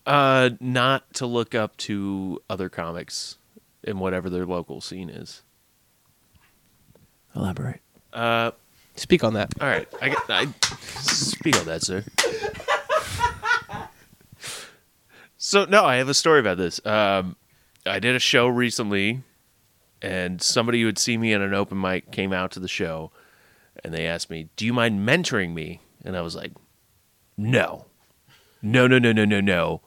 Uh, 0.07 0.51
not 0.59 1.13
to 1.15 1.27
look 1.27 1.53
up 1.53 1.77
to 1.77 2.41
other 2.49 2.69
comics 2.69 3.37
in 3.83 3.99
whatever 3.99 4.31
their 4.31 4.47
local 4.47 4.81
scene 4.81 5.09
is. 5.09 5.43
Elaborate. 7.37 7.81
Uh, 8.11 8.51
Speak 8.95 9.23
on 9.23 9.33
that. 9.35 9.53
all 9.61 9.67
right, 9.67 9.87
I, 10.01 10.15
I 10.27 10.47
speak 11.01 11.55
on 11.57 11.65
that, 11.67 11.83
sir. 11.83 12.03
so 15.37 15.65
no, 15.65 15.85
I 15.85 15.97
have 15.97 16.09
a 16.09 16.15
story 16.15 16.39
about 16.39 16.57
this. 16.57 16.83
Um, 16.83 17.35
I 17.85 17.99
did 17.99 18.15
a 18.15 18.19
show 18.19 18.47
recently, 18.47 19.21
and 20.01 20.41
somebody 20.41 20.81
who 20.81 20.87
had 20.87 20.97
seen 20.97 21.21
me 21.21 21.31
at 21.33 21.41
an 21.41 21.53
open 21.53 21.79
mic 21.79 22.11
came 22.11 22.33
out 22.33 22.49
to 22.51 22.59
the 22.59 22.67
show, 22.67 23.11
and 23.83 23.93
they 23.93 24.07
asked 24.07 24.31
me, 24.31 24.49
"Do 24.55 24.65
you 24.65 24.73
mind 24.73 25.07
mentoring 25.07 25.53
me?" 25.53 25.79
And 26.03 26.17
I 26.17 26.21
was 26.21 26.35
like, 26.35 26.53
"No, 27.37 27.85
no, 28.63 28.87
no, 28.87 28.97
no, 28.97 29.11
no, 29.11 29.25
no, 29.25 29.39
no, 29.39 29.81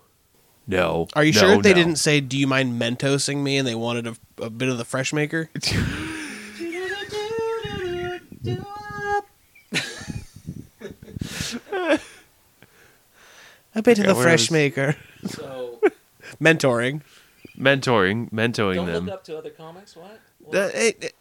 no." 0.69 1.09
Are 1.15 1.25
you 1.25 1.33
no, 1.33 1.41
sure 1.41 1.63
they 1.63 1.71
no." 1.71 1.75
didn't 1.75 1.97
say, 1.97 2.21
"Do 2.21 2.39
you 2.39 2.47
mind 2.47 2.81
mentosing 2.81 3.43
me?" 3.43 3.57
and 3.57 3.67
they 3.67 3.75
wanted 3.75 4.07
a, 4.07 4.17
a 4.41 4.51
bit 4.51 4.69
of 4.69 4.79
the 4.79 4.85
fresh 4.85 5.13
maker? 5.13 5.51
a 13.75 13.83
bit 13.83 13.99
of 13.99 14.05
Yeah, 14.05 14.13
the 14.13 14.15
fresh 14.15 14.43
was- 14.43 14.51
maker. 14.51 14.97
So 15.27 15.81
Mentoring. 16.41 17.03
mentoring, 17.59 18.31
mentoring 18.33 18.87
them? 18.87 19.07
Look 19.07 19.15
up 19.15 19.25
to 19.25 19.39
other 19.39 19.51
comics. 19.51 19.97
What? 19.97 20.21
Uh, 20.55 20.71
it- 20.75 21.15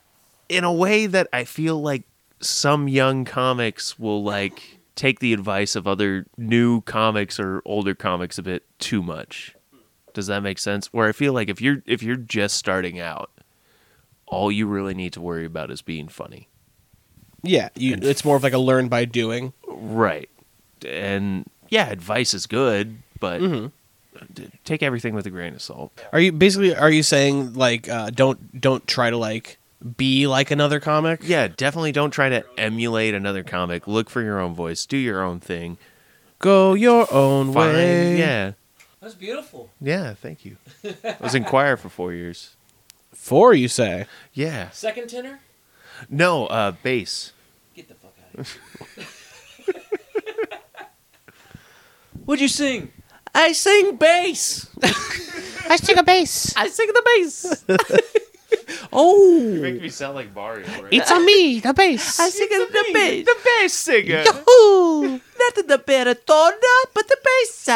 in 0.48 0.64
a 0.64 0.74
way 0.74 1.06
that 1.06 1.28
I 1.32 1.44
feel 1.44 1.80
like 1.80 2.04
some 2.40 2.88
young 2.88 3.24
comics 3.26 4.00
will 4.00 4.24
like 4.24 4.80
take 4.96 5.20
the 5.20 5.32
advice 5.34 5.76
of 5.76 5.88
other 5.88 6.26
new 6.38 6.82
comics 6.82 7.40
or 7.40 7.62
older 7.66 7.94
comics 7.94 8.38
a 8.40 8.44
bit 8.44 8.64
too 8.80 9.04
much. 9.04 9.56
Does 10.14 10.26
that 10.28 10.42
make 10.42 10.58
sense? 10.58 10.88
Where 10.92 11.08
I 11.08 11.12
feel 11.12 11.34
like 11.34 11.50
if 11.50 11.62
you're 11.62 11.84
if 11.86 12.02
you're 12.02 12.16
just 12.16 12.56
starting 12.58 13.00
out, 13.00 13.30
all 14.26 14.52
you 14.52 14.66
really 14.66 14.96
need 14.96 15.14
to 15.14 15.22
worry 15.22 15.46
about 15.46 15.70
is 15.70 15.84
being 15.84 16.08
funny. 16.08 16.48
Yeah, 17.44 17.70
you, 17.76 17.98
it's 18.02 18.26
more 18.26 18.36
of 18.36 18.44
like 18.44 18.54
a 18.54 18.58
learn 18.58 18.88
by 18.90 19.06
doing. 19.06 19.54
Right. 19.68 20.30
And 20.86 21.46
yeah, 21.70 21.90
advice 21.90 22.34
is 22.34 22.46
good, 22.48 22.98
but 23.20 23.42
Mhm. 23.42 23.72
take 24.66 24.82
everything 24.84 25.14
with 25.14 25.26
a 25.26 25.30
grain 25.30 25.54
of 25.54 25.62
salt. 25.62 25.92
Are 26.12 26.20
you 26.20 26.32
basically 26.32 26.76
are 26.76 26.90
you 26.92 27.04
saying 27.04 27.54
like 27.54 27.88
uh, 27.90 28.10
don't 28.10 28.60
don't 28.60 28.86
try 28.88 29.10
to 29.10 29.18
like 29.18 29.58
be 29.98 30.28
like 30.28 30.52
another 30.52 30.80
comic? 30.80 31.22
Yeah, 31.24 31.48
definitely 31.48 31.92
don't 31.92 32.12
try 32.12 32.30
to 32.30 32.44
emulate 32.58 33.14
another 33.14 33.44
comic. 33.44 33.88
Look 33.88 34.10
for 34.10 34.22
your 34.22 34.40
own 34.40 34.54
voice. 34.54 34.86
Do 34.86 34.98
your 34.98 35.22
own 35.22 35.40
thing. 35.40 35.78
Go 36.40 36.74
your 36.74 37.12
own 37.14 37.54
Fine. 37.54 37.74
way. 37.74 38.18
Yeah. 38.18 38.52
That's 39.02 39.14
beautiful. 39.16 39.70
Yeah, 39.80 40.14
thank 40.14 40.44
you. 40.44 40.58
I 41.04 41.16
was 41.22 41.34
in 41.36 41.46
choir 41.46 41.78
for 41.78 41.88
four 41.90 42.12
years. 42.14 42.56
Four, 43.14 43.54
you 43.54 43.68
say? 43.70 44.06
Yeah. 44.34 44.70
Second 44.72 45.10
tenor? 45.10 45.40
No, 46.08 46.46
uh, 46.48 46.72
bass. 46.84 47.34
Get 47.76 47.88
the 47.90 47.96
fuck 47.96 48.14
out 48.34 48.40
of 48.40 48.48
here. 48.96 49.06
What'd 52.26 52.42
you 52.42 52.48
sing? 52.48 52.92
I 53.34 53.52
sing 53.54 53.96
bass. 53.98 54.68
I 55.70 55.76
sing 55.78 55.98
a 55.98 56.04
bass. 56.04 56.54
I 56.56 56.68
sing 56.70 56.88
the 56.94 57.02
bass. 57.06 57.66
Oh, 58.92 59.38
You 59.54 59.62
make 59.62 59.82
me 59.82 59.90
sound 59.90 60.16
like 60.16 60.34
Mario. 60.34 60.66
Right? 60.82 60.92
it's 60.94 61.12
on 61.12 61.24
me, 61.24 61.60
the 61.60 61.74
bass. 61.74 62.20
I 62.26 62.30
sing 62.30 62.48
the 62.50 62.86
bass. 62.94 63.26
the 63.26 63.36
bass 63.46 63.74
singer. 63.74 64.24
Yahoo! 64.26 65.20
Not 65.38 65.54
the 65.68 65.78
baritona, 65.86 66.74
but 66.94 67.08
the 67.08 67.18
bass. 67.24 67.68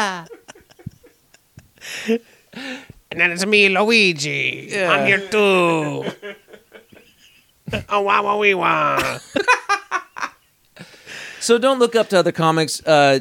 And 3.12 3.20
then 3.22 3.32
it's 3.32 3.46
me, 3.46 3.70
Luigi. 3.70 4.76
I'm 4.84 5.06
here 5.06 5.20
too. 5.30 6.06
Oh, 7.90 8.02
wow, 8.02 8.24
wow, 8.24 8.38
wee, 8.40 8.54
wow. 8.54 9.20
So 11.44 11.58
don't 11.58 11.78
look 11.78 11.94
up 11.94 12.08
to 12.10 12.20
other 12.20 12.32
comics. 12.32 12.82
Uh, 12.86 13.20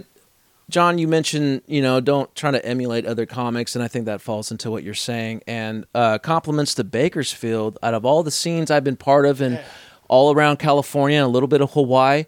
John, 0.70 0.96
you 0.96 1.08
mentioned 1.08 1.62
you 1.66 1.82
know 1.82 1.98
don't 1.98 2.32
try 2.36 2.52
to 2.52 2.64
emulate 2.64 3.04
other 3.04 3.26
comics, 3.26 3.74
and 3.74 3.82
I 3.82 3.88
think 3.88 4.04
that 4.04 4.20
falls 4.20 4.52
into 4.52 4.70
what 4.70 4.84
you're 4.84 4.94
saying. 4.94 5.42
And 5.48 5.86
uh, 5.92 6.18
compliments 6.18 6.72
to 6.74 6.84
Bakersfield. 6.84 7.80
Out 7.82 7.94
of 7.94 8.04
all 8.04 8.22
the 8.22 8.30
scenes 8.30 8.70
I've 8.70 8.84
been 8.84 8.96
part 8.96 9.26
of, 9.26 9.40
and 9.40 9.58
all 10.06 10.32
around 10.32 10.60
California 10.60 11.18
and 11.18 11.24
a 11.24 11.28
little 11.28 11.48
bit 11.48 11.60
of 11.60 11.72
Hawaii, 11.72 12.24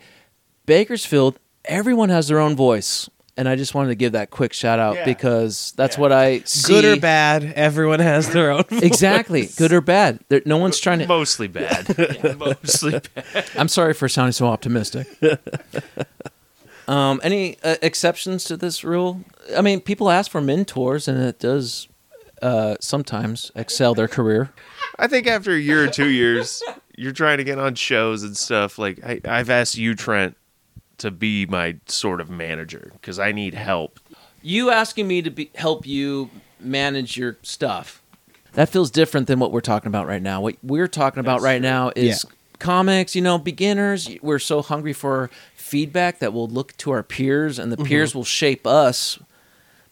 Bakersfield, 0.66 1.38
everyone 1.64 2.09
has 2.09 2.26
their 2.26 2.40
own 2.40 2.57
voice, 2.57 3.09
and 3.37 3.49
I 3.49 3.57
just 3.57 3.75
wanted 3.75 3.88
to 3.88 3.95
give 3.97 4.12
that 4.12 4.31
quick 4.31 4.53
shout 4.53 4.79
out 4.79 4.95
Yeah. 4.97 5.05
because 5.05 5.73
that's 5.76 5.99
what 5.99 6.12
I 6.12 6.41
see. 6.41 6.73
Good 6.73 6.85
or 6.85 7.00
bad, 7.00 7.45
everyone 7.57 8.00
has 8.00 8.31
their 8.31 8.50
own. 8.53 8.64
Exactly, 8.71 9.49
good 9.57 9.73
or 9.73 9.81
bad. 9.81 10.21
There, 10.29 10.43
no 10.47 10.57
one's 10.57 10.79
trying 10.79 11.00
to. 11.00 11.07
Mostly 11.07 11.49
bad. 11.49 11.88
Mostly 12.38 13.00
bad. 13.14 13.50
I'm 13.57 13.69
sorry 13.69 13.95
for 13.95 14.09
sounding 14.09 14.33
so 14.33 14.47
optimistic. 14.47 15.07
um, 16.87 17.21
any 17.23 17.57
uh, 17.62 17.76
exceptions 17.83 18.45
to 18.45 18.57
this 18.57 18.85
rule? 18.85 19.25
I 19.57 19.62
mean, 19.62 19.81
people 19.81 20.11
ask 20.11 20.31
for 20.31 20.41
mentors, 20.41 21.09
and 21.09 21.21
it 21.23 21.38
does 21.38 21.88
uh, 22.43 22.76
sometimes 22.81 23.50
excel 23.55 23.95
their 23.95 24.09
career. 24.09 24.50
I 24.99 25.07
think 25.07 25.26
after 25.26 25.53
a 25.53 25.59
year 25.59 25.85
or 25.85 25.88
two 25.88 26.09
years, 26.09 26.62
you're 26.97 27.12
trying 27.12 27.38
to 27.38 27.45
get 27.45 27.59
on 27.59 27.75
shows 27.75 28.23
and 28.23 28.37
stuff. 28.37 28.79
Like 28.79 29.03
I, 29.05 29.21
I've 29.25 29.50
asked 29.50 29.76
you, 29.76 29.95
Trent, 29.95 30.37
to 30.99 31.11
be 31.11 31.47
my 31.47 31.77
sort 31.87 32.21
of 32.21 32.31
manager 32.31 32.91
because 32.95 33.19
I 33.19 33.33
need 33.33 33.55
help. 33.55 34.01
You 34.43 34.71
asking 34.71 35.09
me 35.09 35.23
to 35.23 35.31
be, 35.31 35.51
help 35.55 35.87
you 35.87 36.31
manage 36.61 37.17
your 37.17 37.37
stuff. 37.43 38.01
That 38.53 38.69
feels 38.69 38.91
different 38.91 39.27
than 39.27 39.39
what 39.41 39.51
we're 39.53 39.61
talking 39.61 39.89
about 39.89 40.07
right 40.07 40.23
now. 40.23 40.41
What 40.41 40.57
we're 40.63 40.87
talking 40.89 41.21
about 41.21 41.41
right 41.41 41.61
now 41.61 41.91
is 41.97 42.25
Yeah. 42.25 42.31
comics, 42.59 43.17
you 43.17 43.23
know, 43.23 43.37
beginners. 43.39 44.09
We're 44.23 44.39
so 44.39 44.63
hungry 44.63 44.93
for 44.93 45.29
feedback 45.57 46.21
that 46.21 46.33
we'll 46.33 46.47
look 46.47 46.77
to 46.79 46.91
our 46.93 47.03
peers 47.03 47.59
and 47.59 47.73
the 47.73 47.77
peers 47.79 48.15
will 48.15 48.25
shape 48.25 48.67
us, 48.67 49.19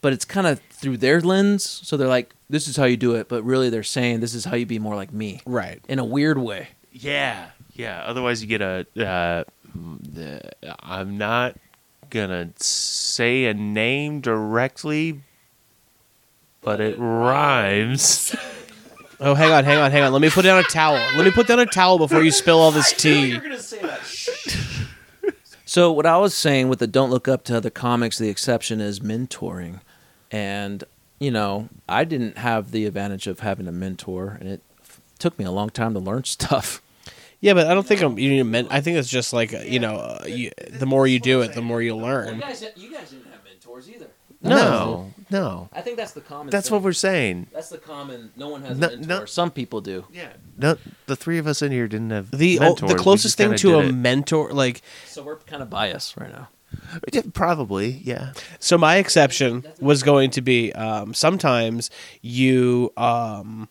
but 0.01 0.13
it's 0.13 0.25
kind 0.25 0.47
of 0.47 0.61
through 0.71 0.99
their 0.99 1.21
lens. 1.21 1.65
So 1.83 1.97
they're 1.97 2.07
like, 2.09 2.35
this 2.49 2.69
is 2.69 2.77
how 2.77 2.85
you 2.85 2.97
do 2.97 3.15
it. 3.15 3.29
But 3.29 3.43
really, 3.43 3.69
they're 3.71 3.83
saying, 3.83 4.21
this 4.21 4.35
is 4.35 4.45
how 4.45 4.55
you 4.57 4.67
be 4.67 4.79
more 4.79 4.95
like 4.95 5.13
me 5.13 5.41
Right. 5.47 5.81
in 5.89 5.99
a 5.99 6.05
weird 6.05 6.39
way. 6.39 6.69
Yeah, 6.93 7.47
yeah. 7.75 8.03
Otherwise, 8.05 8.43
you 8.43 8.49
get 8.49 8.61
a. 8.61 8.87
Uh, 8.97 9.45
I'm 10.81 11.19
not 11.19 11.57
gonna 12.11 12.51
say 12.57 13.47
a 13.47 13.55
name 13.55 14.21
directly, 14.21 15.21
but 16.61 16.81
it 16.81 16.99
rhymes. 16.99 18.35
Oh, 19.25 19.35
hang 19.35 19.53
on, 19.53 19.63
hang 19.63 19.79
on, 19.79 19.93
hang 19.93 20.03
on. 20.03 20.13
Let 20.13 20.21
me 20.21 20.31
put 20.31 20.43
down 20.43 20.59
a 20.59 20.65
towel. 20.65 20.97
Let 21.15 21.25
me 21.25 21.31
put 21.31 21.47
down 21.47 21.61
a 21.61 21.67
towel 21.67 21.97
before 21.97 22.25
you 22.25 22.33
spill 22.33 22.59
all 22.59 22.73
this 22.73 22.93
tea. 22.93 23.39
So 25.65 25.91
what 25.91 26.05
I 26.05 26.19
was 26.19 26.35
saying 26.35 26.69
with 26.69 26.81
the 26.81 26.87
don't 26.87 27.09
look 27.09 27.27
up 27.27 27.45
to 27.45 27.57
other 27.57 27.71
comics, 27.71 28.19
the 28.19 28.29
exception 28.29 28.79
is 28.83 29.01
mentoring, 29.01 29.81
and 30.31 30.85
you 31.19 31.31
know 31.31 31.71
I 31.89 32.05
didn't 32.05 32.37
have 32.37 32.73
the 32.73 32.85
advantage 32.85 33.27
of 33.27 33.41
having 33.41 33.67
a 33.67 33.73
mentor, 33.73 34.37
and 34.39 34.51
it 34.51 34.61
took 35.19 35.39
me 35.39 35.47
a 35.47 35.51
long 35.51 35.71
time 35.71 35.95
to 35.95 35.99
learn 35.99 36.25
stuff. 36.27 36.82
Yeah, 37.43 37.55
but 37.55 37.67
I 37.67 37.75
don't 37.75 37.87
think 37.87 38.01
I'm. 38.03 38.19
You 38.19 38.31
need 38.31 38.39
a 38.41 38.45
men- 38.45 38.69
I 38.71 38.81
think 38.81 38.97
it's 38.97 39.11
just 39.11 39.33
like 39.35 39.53
uh, 39.53 39.59
you 39.67 39.81
know, 39.81 39.97
uh, 39.97 40.25
you, 40.27 40.51
the 40.71 40.87
more 40.87 41.07
you 41.07 41.19
do 41.21 41.43
it, 41.43 41.53
the 41.55 41.61
more 41.61 41.83
you 41.83 41.95
learn. 41.97 42.37
You 42.37 42.41
guys, 42.41 42.65
you 42.77 42.91
guys 42.91 43.11
didn't 43.11 43.27
have 43.27 43.45
mentors 43.45 43.91
either. 43.91 44.07
No, 44.45 45.13
no. 45.31 45.69
I 45.73 45.83
think 45.83 45.97
that's 45.97 46.13
the 46.13 46.21
common. 46.21 46.51
That's 46.51 46.71
what 46.71 46.83
we're 46.83 46.93
saying. 46.93 47.49
That's 47.53 47.69
the 47.69 47.79
common. 47.79 48.31
No 48.37 48.49
one 48.49 48.63
has 48.63 48.79
No- 48.79 48.89
a 48.89 48.91
mentor. 48.93 49.07
no- 49.07 49.25
Some 49.27 49.51
people 49.51 49.81
do. 49.81 50.05
Yeah. 50.13 50.29
No, 50.57 50.77
the 51.07 51.15
three 51.17 51.39
of 51.39 51.47
us 51.47 51.63
in 51.63 51.71
here 51.73 51.87
didn't 51.89 52.11
have 52.11 52.31
The 52.31 52.59
oh, 52.59 52.63
mentors. 52.63 52.91
the 52.91 52.97
We 52.97 53.01
closest 53.03 53.25
just 53.25 53.39
thing 53.39 53.49
kinda 53.49 53.59
to 53.59 53.79
a 53.79 53.83
did 53.83 53.91
it. 53.91 53.95
mentor, 53.95 54.53
like 54.53 54.83
So 55.07 55.23
we're 55.23 55.37
kind 55.39 55.63
of 55.63 55.71
biased 55.71 56.17
right 56.17 56.31
now. 56.33 56.49
Yeah, 57.13 57.23
probably, 57.35 58.01
yeah. 58.05 58.33
So 58.59 58.79
my 58.79 58.97
exception 58.97 59.65
was 59.81 60.03
going 60.03 60.31
to 60.33 60.41
be 60.41 60.73
um, 60.73 61.13
sometimes 61.15 61.91
you 62.23 62.93
um, 62.97 63.69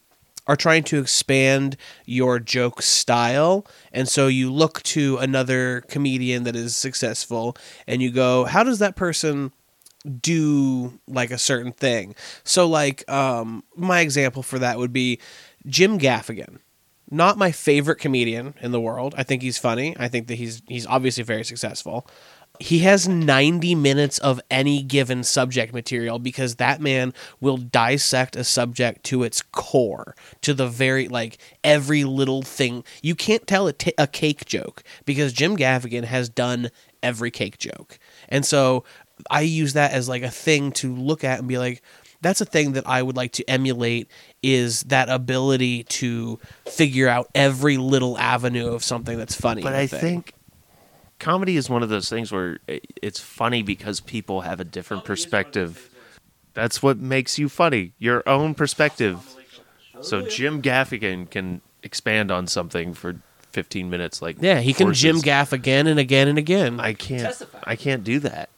are 0.47 0.55
trying 0.55 0.83
to 0.83 0.99
expand 0.99 1.77
your 2.05 2.39
joke 2.39 2.81
style, 2.81 3.65
and 3.91 4.07
so 4.07 4.27
you 4.27 4.51
look 4.51 4.81
to 4.83 5.17
another 5.17 5.81
comedian 5.87 6.43
that 6.43 6.55
is 6.55 6.75
successful, 6.75 7.55
and 7.87 8.01
you 8.01 8.11
go, 8.11 8.45
"How 8.45 8.63
does 8.63 8.79
that 8.79 8.95
person?" 8.95 9.51
do 10.19 10.99
like 11.07 11.29
a 11.29 11.37
certain 11.37 11.71
thing 11.71 12.15
so 12.43 12.67
like 12.67 13.07
um 13.07 13.63
my 13.75 13.99
example 13.99 14.41
for 14.41 14.57
that 14.57 14.79
would 14.79 14.91
be 14.91 15.19
jim 15.67 15.99
gaffigan 15.99 16.57
not 17.11 17.37
my 17.37 17.51
favorite 17.51 17.97
comedian 17.97 18.53
in 18.61 18.71
the 18.71 18.79
world. 18.79 19.13
I 19.17 19.23
think 19.23 19.41
he's 19.41 19.57
funny. 19.57 19.93
I 19.99 20.07
think 20.07 20.27
that 20.27 20.35
he's 20.35 20.61
he's 20.69 20.87
obviously 20.87 21.23
very 21.23 21.43
successful. 21.43 22.07
He 22.61 22.79
has 22.79 23.07
90 23.07 23.73
minutes 23.75 24.19
of 24.19 24.39
any 24.51 24.83
given 24.83 25.23
subject 25.23 25.73
material 25.73 26.19
because 26.19 26.55
that 26.55 26.79
man 26.79 27.13
will 27.39 27.57
dissect 27.57 28.35
a 28.35 28.43
subject 28.43 29.03
to 29.05 29.23
its 29.23 29.41
core, 29.41 30.15
to 30.41 30.53
the 30.53 30.67
very 30.67 31.07
like 31.07 31.39
every 31.63 32.03
little 32.03 32.43
thing. 32.43 32.83
You 33.01 33.15
can't 33.15 33.47
tell 33.47 33.67
a, 33.67 33.73
t- 33.73 33.93
a 33.97 34.05
cake 34.07 34.45
joke 34.45 34.83
because 35.05 35.33
Jim 35.33 35.57
Gaffigan 35.57 36.03
has 36.03 36.29
done 36.29 36.69
every 37.01 37.31
cake 37.31 37.57
joke. 37.57 37.97
And 38.29 38.45
so 38.45 38.83
I 39.29 39.41
use 39.41 39.73
that 39.73 39.91
as 39.91 40.07
like 40.07 40.23
a 40.23 40.29
thing 40.29 40.71
to 40.73 40.95
look 40.95 41.23
at 41.23 41.39
and 41.39 41.47
be 41.47 41.57
like 41.57 41.81
that's 42.21 42.39
a 42.39 42.45
thing 42.45 42.73
that 42.73 42.87
I 42.87 43.01
would 43.01 43.17
like 43.17 43.31
to 43.33 43.49
emulate 43.49 44.07
is 44.43 44.83
that 44.83 45.09
ability 45.09 45.83
to 45.85 46.39
figure 46.67 47.07
out 47.07 47.27
every 47.33 47.77
little 47.77 48.17
avenue 48.17 48.67
of 48.67 48.83
something 48.83 49.17
that's 49.17 49.35
funny. 49.35 49.63
But 49.63 49.73
I 49.73 49.87
think 49.87 50.33
comedy 51.21 51.55
is 51.55 51.69
one 51.69 51.83
of 51.83 51.89
those 51.89 52.09
things 52.09 52.31
where 52.31 52.59
it's 52.67 53.19
funny 53.19 53.63
because 53.63 54.01
people 54.01 54.41
have 54.41 54.59
a 54.59 54.65
different 54.65 55.05
perspective. 55.05 55.89
That's 56.53 56.83
what 56.83 56.97
makes 56.97 57.39
you 57.39 57.47
funny, 57.47 57.93
your 57.97 58.27
own 58.27 58.55
perspective. 58.55 59.35
So 60.01 60.27
Jim 60.27 60.61
Gaffigan 60.61 61.29
can 61.29 61.61
expand 61.83 62.31
on 62.31 62.47
something 62.47 62.93
for 62.93 63.21
15 63.51 63.89
minutes 63.89 64.21
like 64.21 64.37
yeah, 64.39 64.59
he 64.59 64.73
can 64.73 64.87
horses. 64.87 65.01
Jim 65.01 65.19
Gaff 65.19 65.53
again 65.53 65.87
and 65.87 65.99
again 65.99 66.27
and 66.27 66.37
again. 66.37 66.79
I 66.79 66.93
can't 66.93 67.23
Testify. 67.23 67.59
I 67.63 67.75
can't 67.75 68.03
do 68.03 68.19
that. 68.19 68.49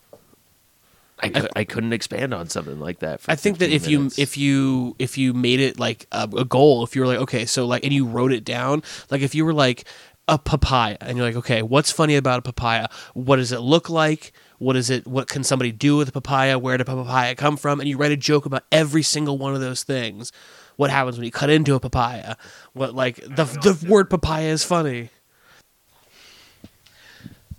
I, 1.20 1.30
cou- 1.30 1.48
I 1.56 1.64
couldn't 1.64 1.94
expand 1.94 2.34
on 2.34 2.50
something 2.50 2.80
like 2.80 3.00
that. 3.00 3.22
For 3.22 3.32
I 3.32 3.36
think 3.36 3.60
that 3.60 3.70
15 3.70 3.76
if 3.76 3.88
you 3.90 4.12
if 4.22 4.38
you 4.38 4.96
if 5.00 5.18
you 5.18 5.34
made 5.34 5.60
it 5.60 5.80
like 5.80 6.06
a, 6.12 6.24
a 6.38 6.46
goal, 6.46 6.84
if 6.84 6.96
you 6.96 7.02
were 7.02 7.08
like 7.08 7.20
okay, 7.20 7.46
so 7.46 7.66
like 7.66 7.84
and 7.84 7.94
you 7.94 8.06
wrote 8.06 8.32
it 8.32 8.44
down, 8.44 8.84
like 9.10 9.22
if 9.22 9.34
you 9.34 9.46
were 9.46 9.54
like 9.54 9.86
a 10.28 10.38
papaya 10.38 10.98
and 11.02 11.18
you're 11.18 11.28
like 11.28 11.36
okay, 11.36 11.62
what's 11.62 11.92
funny 11.92 12.16
about 12.16 12.40
a 12.40 12.42
papaya? 12.42 12.88
What 13.14 13.36
does 13.38 13.52
it 13.52 13.60
look 13.60 13.90
like? 13.90 14.32
What 14.60 14.76
is 14.78 14.90
it? 14.90 15.06
What 15.06 15.28
can 15.28 15.44
somebody 15.44 15.72
do 15.74 15.98
with 15.98 16.08
a 16.10 16.12
papaya? 16.14 16.58
Where 16.58 16.78
did 16.78 16.88
a 16.88 16.96
papaya 16.96 17.36
come 17.36 17.58
from? 17.58 17.80
And 17.82 17.90
you 17.90 17.98
write 17.98 18.12
a 18.14 18.18
joke 18.18 18.46
about 18.46 18.64
every 18.72 19.04
single 19.04 19.38
one 19.38 19.54
of 19.54 19.60
those 19.60 19.84
things. 19.84 20.32
What 20.78 20.90
happens 20.90 21.18
when 21.18 21.26
you 21.26 21.32
cut 21.32 21.50
into 21.50 21.76
a 21.76 21.80
papaya? 21.80 22.36
What 22.74 22.96
like 22.96 23.18
the 23.18 23.44
the 23.46 23.86
word 23.90 24.10
papaya 24.10 24.48
is 24.50 24.64
funny. 24.64 25.10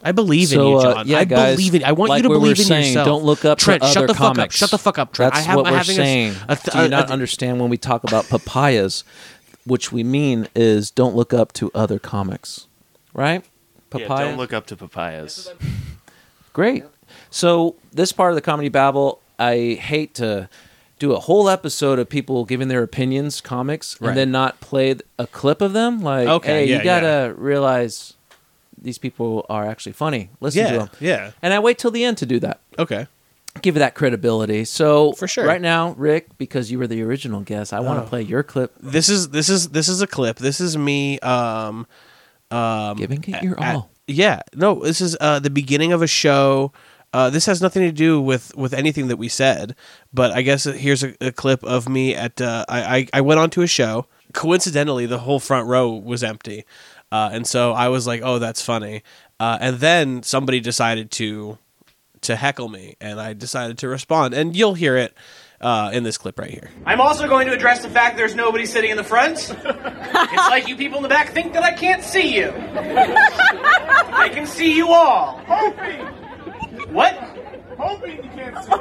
I 0.06 0.12
believe 0.12 0.52
in 0.52 0.58
So, 0.58 0.68
you, 0.68 0.76
uh, 0.76 0.94
John. 0.94 1.08
yeah, 1.08 1.18
I 1.20 1.24
guys, 1.24 1.56
believe 1.56 1.74
in. 1.76 1.84
I 1.84 1.92
want 1.92 2.10
like 2.10 2.18
you 2.18 2.24
to 2.24 2.28
we 2.28 2.34
were 2.34 2.40
believe 2.42 2.58
in 2.58 2.64
saying, 2.66 2.86
yourself. 2.88 3.06
don't 3.06 3.24
look 3.24 3.44
up 3.46 3.56
to 3.58 3.64
Trent, 3.64 3.82
shut 3.84 3.96
other 3.96 4.06
the 4.08 4.14
fuck 4.14 4.38
up. 4.38 4.50
Shut 4.50 4.70
the 4.70 4.76
fuck 4.78 4.98
up, 4.98 5.12
Trent. 5.14 5.32
That's 5.32 5.46
I 5.46 5.48
have, 5.48 5.56
what 5.56 5.66
I'm 5.66 5.72
we're 5.72 5.78
having 5.78 5.96
saying. 5.96 6.34
A, 6.46 6.52
a 6.52 6.56
th- 6.56 6.72
Do 6.74 6.78
you 6.80 6.84
a- 6.84 6.88
not 6.88 7.08
a- 7.08 7.12
understand 7.14 7.58
when 7.58 7.70
we 7.70 7.78
talk 7.78 8.04
about 8.04 8.28
papayas? 8.28 9.04
Which 9.66 9.90
we 9.92 10.02
mean 10.04 10.48
is 10.54 10.90
don't 10.90 11.14
look 11.16 11.32
up 11.32 11.52
to 11.54 11.70
other 11.74 11.98
comics, 11.98 12.66
right? 13.14 13.42
yeah, 13.96 14.06
Papaya. 14.08 14.26
don't 14.28 14.36
look 14.36 14.52
up 14.52 14.66
to 14.66 14.76
papayas. 14.76 15.48
Great. 16.52 16.84
So 17.30 17.76
this 17.92 18.12
part 18.12 18.30
of 18.32 18.34
the 18.36 18.42
comedy 18.42 18.68
babble, 18.68 19.20
I 19.38 19.78
hate 19.80 20.14
to 20.14 20.48
do 20.98 21.12
a 21.12 21.20
whole 21.20 21.48
episode 21.48 21.98
of 21.98 22.08
people 22.08 22.44
giving 22.44 22.68
their 22.68 22.82
opinions, 22.82 23.40
comics, 23.40 24.00
Right. 24.00 24.10
and 24.10 24.18
then 24.18 24.30
not 24.30 24.60
play 24.60 24.96
a 25.18 25.26
clip 25.26 25.60
of 25.60 25.72
them. 25.72 26.00
Like, 26.00 26.28
Okay, 26.28 26.48
hey, 26.48 26.64
yeah, 26.70 26.78
you 26.78 26.84
gotta 26.84 27.34
realize 27.36 28.14
these 28.80 28.98
people 28.98 29.46
are 29.48 29.66
actually 29.66 29.92
funny. 29.92 30.30
Listen 30.40 30.66
to 30.70 30.78
them. 30.78 30.90
yeah. 31.00 31.30
And 31.42 31.52
I 31.54 31.58
wait 31.58 31.78
till 31.78 31.90
the 31.90 32.04
end 32.04 32.18
to 32.18 32.26
do 32.26 32.38
that. 32.40 32.60
Okay. 32.78 33.06
Give 33.62 33.76
it 33.76 33.78
that 33.78 33.94
credibility. 33.94 34.64
So 34.64 35.12
For 35.12 35.28
sure. 35.28 35.46
right 35.46 35.60
now, 35.62 35.92
Rick, 35.96 36.36
because 36.38 36.70
you 36.72 36.78
were 36.78 36.86
the 36.86 37.02
original 37.02 37.40
guest, 37.40 37.72
I 37.72 37.80
want 37.80 38.00
to 38.00 38.04
Oh. 38.04 38.08
play 38.08 38.22
your 38.22 38.42
clip. 38.42 38.74
This 38.80 39.08
is 39.08 39.28
this 39.30 39.48
is 39.48 39.68
this 39.68 39.88
is 39.88 40.02
a 40.02 40.06
clip. 40.06 40.38
This 40.38 40.60
is 40.60 40.76
me. 40.76 41.18
Um, 41.20 41.86
um, 42.50 42.96
Giving 42.96 43.22
it 43.26 43.42
your 43.42 43.60
at- 43.62 43.76
all. 43.76 43.90
yeah. 44.06 44.40
No, 44.54 44.80
this 44.82 45.00
is 45.00 45.16
uh, 45.20 45.38
the 45.38 45.50
beginning 45.50 45.92
of 45.92 46.02
a 46.02 46.06
show. 46.06 46.72
Uh, 47.12 47.30
this 47.30 47.46
has 47.46 47.62
nothing 47.62 47.82
to 47.82 47.92
do 47.92 48.20
with, 48.20 48.52
with 48.56 48.74
anything 48.74 49.06
that 49.06 49.18
we 49.18 49.28
said, 49.28 49.76
but 50.12 50.32
I 50.32 50.42
guess 50.42 50.64
here's 50.64 51.04
a, 51.04 51.14
a 51.20 51.30
clip 51.30 51.62
of 51.62 51.88
me 51.88 52.12
at. 52.12 52.40
Uh, 52.40 52.64
I, 52.68 52.96
I 52.96 53.08
I 53.14 53.20
went 53.20 53.38
onto 53.38 53.62
a 53.62 53.68
show. 53.68 54.06
Coincidentally, 54.32 55.06
the 55.06 55.18
whole 55.20 55.38
front 55.38 55.68
row 55.68 55.90
was 55.92 56.24
empty, 56.24 56.64
uh, 57.12 57.30
and 57.32 57.46
so 57.46 57.72
I 57.72 57.86
was 57.86 58.04
like, 58.08 58.20
"Oh, 58.24 58.40
that's 58.40 58.60
funny." 58.62 59.04
Uh, 59.38 59.58
and 59.60 59.76
then 59.78 60.24
somebody 60.24 60.58
decided 60.58 61.12
to 61.12 61.56
to 62.24 62.36
heckle 62.36 62.68
me, 62.68 62.96
and 63.00 63.20
I 63.20 63.32
decided 63.32 63.78
to 63.78 63.88
respond, 63.88 64.34
and 64.34 64.56
you'll 64.56 64.74
hear 64.74 64.96
it 64.96 65.14
uh, 65.60 65.90
in 65.92 66.02
this 66.02 66.18
clip 66.18 66.38
right 66.38 66.50
here. 66.50 66.70
I'm 66.84 67.00
also 67.00 67.26
going 67.28 67.46
to 67.46 67.54
address 67.54 67.82
the 67.82 67.88
fact 67.88 68.16
there's 68.16 68.34
nobody 68.34 68.66
sitting 68.66 68.90
in 68.90 68.96
the 68.96 69.04
front. 69.04 69.38
it's 69.38 70.48
like 70.50 70.68
you 70.68 70.76
people 70.76 70.98
in 70.98 71.02
the 71.02 71.08
back 71.08 71.30
think 71.30 71.54
that 71.54 71.62
I 71.62 71.72
can't 71.72 72.02
see 72.02 72.36
you. 72.36 72.52
I 72.52 74.30
can 74.32 74.46
see 74.46 74.76
you 74.76 74.92
all. 74.92 75.38
Hoping. 75.46 76.00
What? 76.92 77.14
Hoping 77.78 78.16
you 78.16 78.30
can't 78.30 78.62
see. 78.64 78.72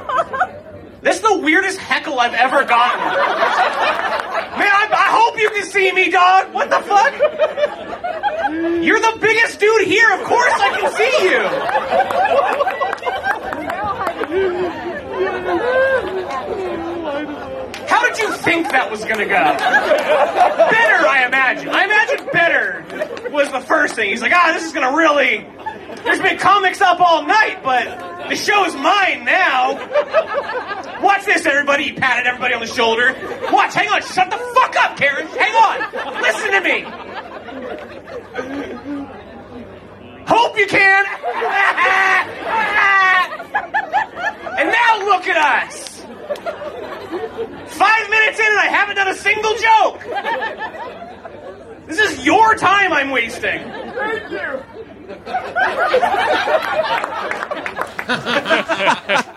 This 1.02 1.18
is 1.18 1.22
the 1.22 1.40
weirdest 1.40 1.80
heckle 1.80 2.18
I've 2.18 2.34
ever 2.34 2.64
gotten. 2.64 3.00
Man, 3.00 4.72
I, 4.72 4.88
I 4.90 5.10
hope 5.12 5.38
you 5.38 5.50
can 5.50 5.66
see 5.66 5.92
me, 5.92 6.10
dog. 6.10 6.54
What 6.54 6.70
the 6.70 6.80
fuck? 6.80 7.14
You're 8.82 9.02
the 9.02 9.18
biggest 9.20 9.60
dude 9.60 9.88
here. 9.88 10.14
Of 10.14 10.24
course 10.24 10.54
I 10.54 10.80
can 10.80 10.92
see 10.94 11.24
you. 12.70 12.73
How 17.88 18.08
did 18.08 18.18
you 18.18 18.32
think 18.38 18.72
that 18.72 18.90
was 18.90 19.06
gonna 19.06 19.26
go? 19.26 19.30
Better, 19.30 21.08
I 21.08 21.24
imagine. 21.28 21.70
I 21.70 21.84
imagine 21.86 22.28
better 22.32 23.30
was 23.32 23.52
the 23.52 23.60
first 23.62 23.96
thing. 23.96 24.10
He's 24.10 24.22
like, 24.22 24.32
ah, 24.34 24.52
this 24.54 24.66
is 24.66 24.74
gonna 24.74 24.96
really. 24.96 25.46
There's 26.04 26.22
been 26.22 26.38
comics 26.38 26.82
up 26.82 27.00
all 27.00 27.24
night, 27.26 27.64
but 27.64 28.30
the 28.30 28.36
show's 28.36 28.76
mine 28.76 29.26
now. 29.26 29.74
Watch 31.02 31.26
this, 31.26 31.46
everybody. 31.46 31.84
He 31.86 31.94
patted 31.94 32.26
everybody 32.28 32.54
on 32.56 32.62
the 32.62 32.68
shoulder. 32.68 33.16
Watch, 33.52 33.76
hang 33.76 33.90
on. 33.90 34.02
Shut 34.02 34.30
the 34.30 34.38
fuck 34.38 34.76
up, 34.78 34.98
Karen. 34.98 35.28
Hang 35.28 35.54
on. 35.56 36.22
Listen 36.22 36.52
to 36.52 36.62
me. 36.62 36.86
Hope 40.26 40.58
you 40.58 40.66
can. 40.68 41.06
and 44.58 44.70
now 44.72 45.06
look 45.06 45.28
at 45.28 45.38
us. 45.68 46.00
Five 47.68 48.10
minutes 48.10 48.40
in 48.40 48.46
and 48.46 48.60
I 48.60 48.68
haven't 48.70 48.96
done 48.96 49.08
a 49.10 49.16
single 49.16 49.56
joke. 49.58 50.02
This 51.88 52.00
is 52.00 52.26
your 52.26 52.56
time 52.56 52.94
I'm 52.94 53.10
wasting. 53.12 53.60
Thank 53.70 54.32
you. 54.32 54.64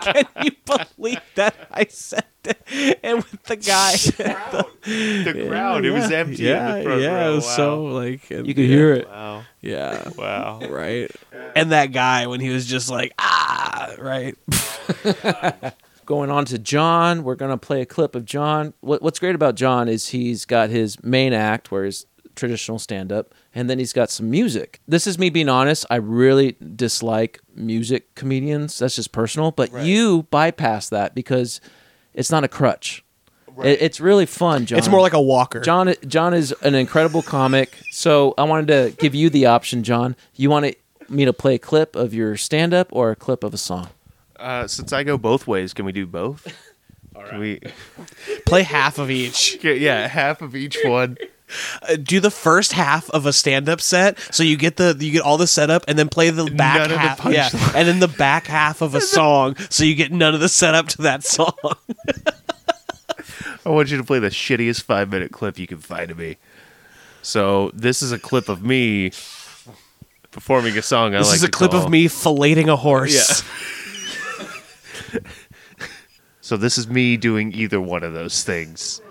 Can 0.01 0.25
you 0.43 0.51
believe 0.65 1.21
that 1.35 1.55
I 1.71 1.85
said 1.89 2.25
it? 2.45 2.99
And 3.03 3.17
with 3.17 3.36
the 3.47 3.55
guy, 3.55 3.93
The 3.93 5.45
crowd, 5.49 5.85
it 5.85 5.91
was 5.91 6.11
empty. 6.11 6.43
yeah, 6.43 6.69
in 6.73 6.77
the 6.79 6.83
front 6.83 7.01
yeah, 7.01 7.25
row. 7.25 7.31
it 7.31 7.35
was 7.35 7.45
wow. 7.45 7.55
so 7.55 7.83
like 7.85 8.29
You 8.29 8.43
could 8.53 8.57
hear 8.65 8.93
it. 8.93 9.07
Wow. 9.07 9.43
yeah, 9.61 10.09
Wow. 10.17 10.59
right. 10.69 11.09
And 11.55 11.71
that 11.71 11.87
guy 11.91 12.27
when 12.27 12.39
he 12.39 12.49
was 12.49 12.65
just 12.65 12.89
like 12.89 13.13
ah, 13.19 13.93
right. 13.99 14.35
Going 16.05 16.29
on 16.31 16.45
to 16.45 16.57
John, 16.57 17.23
we're 17.23 17.35
gonna 17.35 17.57
play 17.57 17.81
a 17.81 17.85
clip 17.85 18.15
of 18.15 18.23
John. 18.23 18.73
What, 18.79 19.01
what's 19.01 19.19
great 19.19 19.35
about 19.35 19.55
John 19.55 19.89
is 19.89 20.09
he's 20.09 20.45
got 20.45 20.69
his 20.69 21.03
main 21.03 21.33
act, 21.33 21.69
where 21.69 21.83
his 21.83 22.05
traditional 22.33 22.79
stand 22.79 23.11
up, 23.11 23.33
and 23.53 23.69
then 23.69 23.77
he's 23.77 23.91
got 23.91 24.09
some 24.09 24.29
music. 24.29 24.79
This 24.87 25.05
is 25.05 25.19
me 25.19 25.29
being 25.29 25.49
honest. 25.49 25.85
I 25.89 25.97
really 25.97 26.55
dislike 26.75 27.41
music 27.55 28.15
comedians. 28.15 28.79
That's 28.79 28.95
just 28.95 29.11
personal. 29.11 29.51
But 29.51 29.73
you 29.83 30.23
bypass 30.31 30.87
that 30.89 31.13
because 31.13 31.59
it's 32.13 32.31
not 32.31 32.45
a 32.45 32.47
crutch. 32.47 33.03
It, 33.65 33.81
it's 33.81 33.99
really 33.99 34.25
fun, 34.25 34.65
John. 34.65 34.79
It's 34.79 34.87
more 34.87 35.01
like 35.01 35.13
a 35.13 35.21
walker. 35.21 35.61
John. 35.61 35.93
John 36.07 36.33
is 36.33 36.53
an 36.61 36.75
incredible 36.75 37.21
comic. 37.21 37.77
So 37.91 38.33
I 38.37 38.43
wanted 38.43 38.67
to 38.67 38.95
give 38.97 39.15
you 39.15 39.29
the 39.29 39.47
option, 39.47 39.83
John. 39.83 40.15
You 40.35 40.49
want 40.49 40.75
me 41.09 41.25
to 41.25 41.33
play 41.33 41.55
a 41.55 41.59
clip 41.59 41.95
of 41.95 42.13
your 42.13 42.37
stand 42.37 42.73
up 42.73 42.89
or 42.91 43.11
a 43.11 43.15
clip 43.15 43.43
of 43.43 43.53
a 43.53 43.57
song? 43.57 43.89
Uh, 44.37 44.67
since 44.67 44.93
I 44.93 45.03
go 45.03 45.17
both 45.17 45.47
ways, 45.47 45.73
can 45.73 45.85
we 45.85 45.91
do 45.91 46.05
both? 46.05 46.47
All 47.15 47.23
right. 47.23 47.31
Can 47.31 47.39
we, 47.39 47.59
play 48.45 48.63
half 48.63 48.99
of 48.99 49.09
each. 49.09 49.63
yeah, 49.63 50.07
half 50.07 50.41
of 50.41 50.55
each 50.55 50.77
one. 50.83 51.17
Uh, 51.81 51.95
do 51.95 52.19
the 52.19 52.29
first 52.29 52.73
half 52.73 53.09
of 53.11 53.25
a 53.25 53.31
stand-up 53.31 53.79
set, 53.79 54.19
so 54.35 54.43
you 54.43 54.57
get 54.57 54.75
the 54.75 54.93
you 54.99 55.13
get 55.13 55.21
all 55.21 55.37
the 55.37 55.47
setup, 55.47 55.85
and 55.87 55.97
then 55.97 56.09
play 56.09 56.29
the 56.29 56.43
back 56.43 56.75
None 56.75 56.83
of 56.83 56.89
the 56.89 56.97
half. 56.97 57.25
yeah, 57.31 57.49
and 57.73 57.87
then 57.87 58.01
the 58.01 58.09
back 58.09 58.47
half 58.47 58.81
of 58.81 58.95
a 58.95 58.99
song, 58.99 59.55
so 59.69 59.85
you 59.85 59.95
get 59.95 60.11
none 60.11 60.33
of 60.33 60.41
the 60.41 60.49
setup 60.49 60.89
to 60.89 61.03
that 61.03 61.23
song. 61.23 61.53
I 63.65 63.69
want 63.69 63.89
you 63.91 63.97
to 63.97 64.03
play 64.03 64.19
the 64.19 64.29
shittiest 64.29 64.83
five 64.83 65.09
minute 65.11 65.31
clip 65.31 65.57
you 65.59 65.67
can 65.67 65.79
find 65.79 66.11
of 66.11 66.17
me. 66.17 66.37
So 67.21 67.71
this 67.73 68.01
is 68.01 68.11
a 68.11 68.19
clip 68.19 68.47
of 68.49 68.63
me 68.63 69.11
performing 70.31 70.77
a 70.77 70.81
song. 70.81 71.13
I 71.15 71.19
This 71.19 71.27
like 71.29 71.35
is 71.37 71.43
a 71.43 71.47
to 71.47 71.51
clip 71.51 71.71
call- 71.71 71.83
of 71.85 71.89
me 71.91 72.05
filleting 72.07 72.67
a 72.67 72.75
horse. 72.75 73.43
So 76.41 76.55
this 76.55 76.77
is 76.77 76.87
me 76.87 77.17
doing 77.17 77.51
either 77.53 77.81
one 77.81 78.03
of 78.03 78.13
those 78.13 78.43
things. 78.43 79.01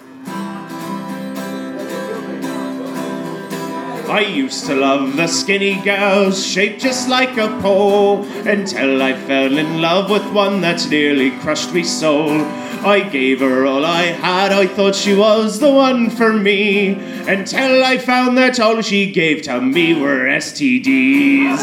I 4.08 4.20
used 4.20 4.64
to 4.66 4.74
love 4.74 5.16
the 5.16 5.26
skinny 5.26 5.80
girls 5.82 6.46
shaped 6.46 6.80
just 6.80 7.08
like 7.08 7.36
a 7.36 7.48
pole 7.60 8.24
until 8.48 9.02
I 9.02 9.12
fell 9.12 9.58
in 9.58 9.82
love 9.82 10.08
with 10.10 10.24
one 10.32 10.60
that's 10.62 10.88
nearly 10.88 11.32
crushed 11.40 11.74
me 11.74 11.82
soul. 11.82 12.40
I 12.84 13.00
gave 13.00 13.40
her 13.40 13.66
all 13.66 13.84
I 13.84 14.04
had, 14.04 14.52
I 14.52 14.66
thought 14.66 14.94
she 14.94 15.14
was 15.14 15.58
the 15.60 15.70
one 15.70 16.10
for 16.10 16.32
me 16.32 16.94
until 17.26 17.84
I 17.84 17.98
found 17.98 18.36
that 18.38 18.60
all 18.60 18.80
she 18.82 19.10
gave 19.10 19.42
to 19.42 19.60
me 19.60 19.94
were 19.94 20.26
STDs. 20.26 21.58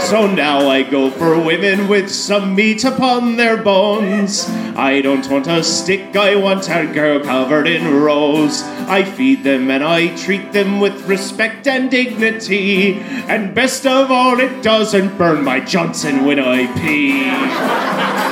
So 0.00 0.26
now 0.26 0.68
I 0.68 0.82
go 0.82 1.10
for 1.10 1.38
women 1.38 1.88
with 1.88 2.10
some 2.10 2.54
meat 2.54 2.84
upon 2.84 3.36
their 3.36 3.56
bones. 3.56 4.48
I 4.76 5.00
don't 5.00 5.28
want 5.30 5.46
a 5.46 5.62
stick, 5.62 6.16
I 6.16 6.36
want 6.36 6.68
a 6.68 6.86
girl 6.86 7.20
covered 7.20 7.66
in 7.66 8.00
rolls. 8.02 8.62
I 8.62 9.04
feed 9.04 9.44
them 9.44 9.70
and 9.70 9.84
I 9.84 10.16
treat 10.16 10.52
them 10.52 10.80
with 10.80 11.06
respect 11.06 11.66
and 11.68 11.90
dignity. 11.90 12.94
And 12.98 13.54
best 13.54 13.86
of 13.86 14.10
all, 14.10 14.40
it 14.40 14.62
doesn't 14.62 15.16
burn 15.16 15.44
my 15.44 15.60
Johnson 15.60 16.24
when 16.24 16.40
I 16.40 16.66
pee. 16.80 18.29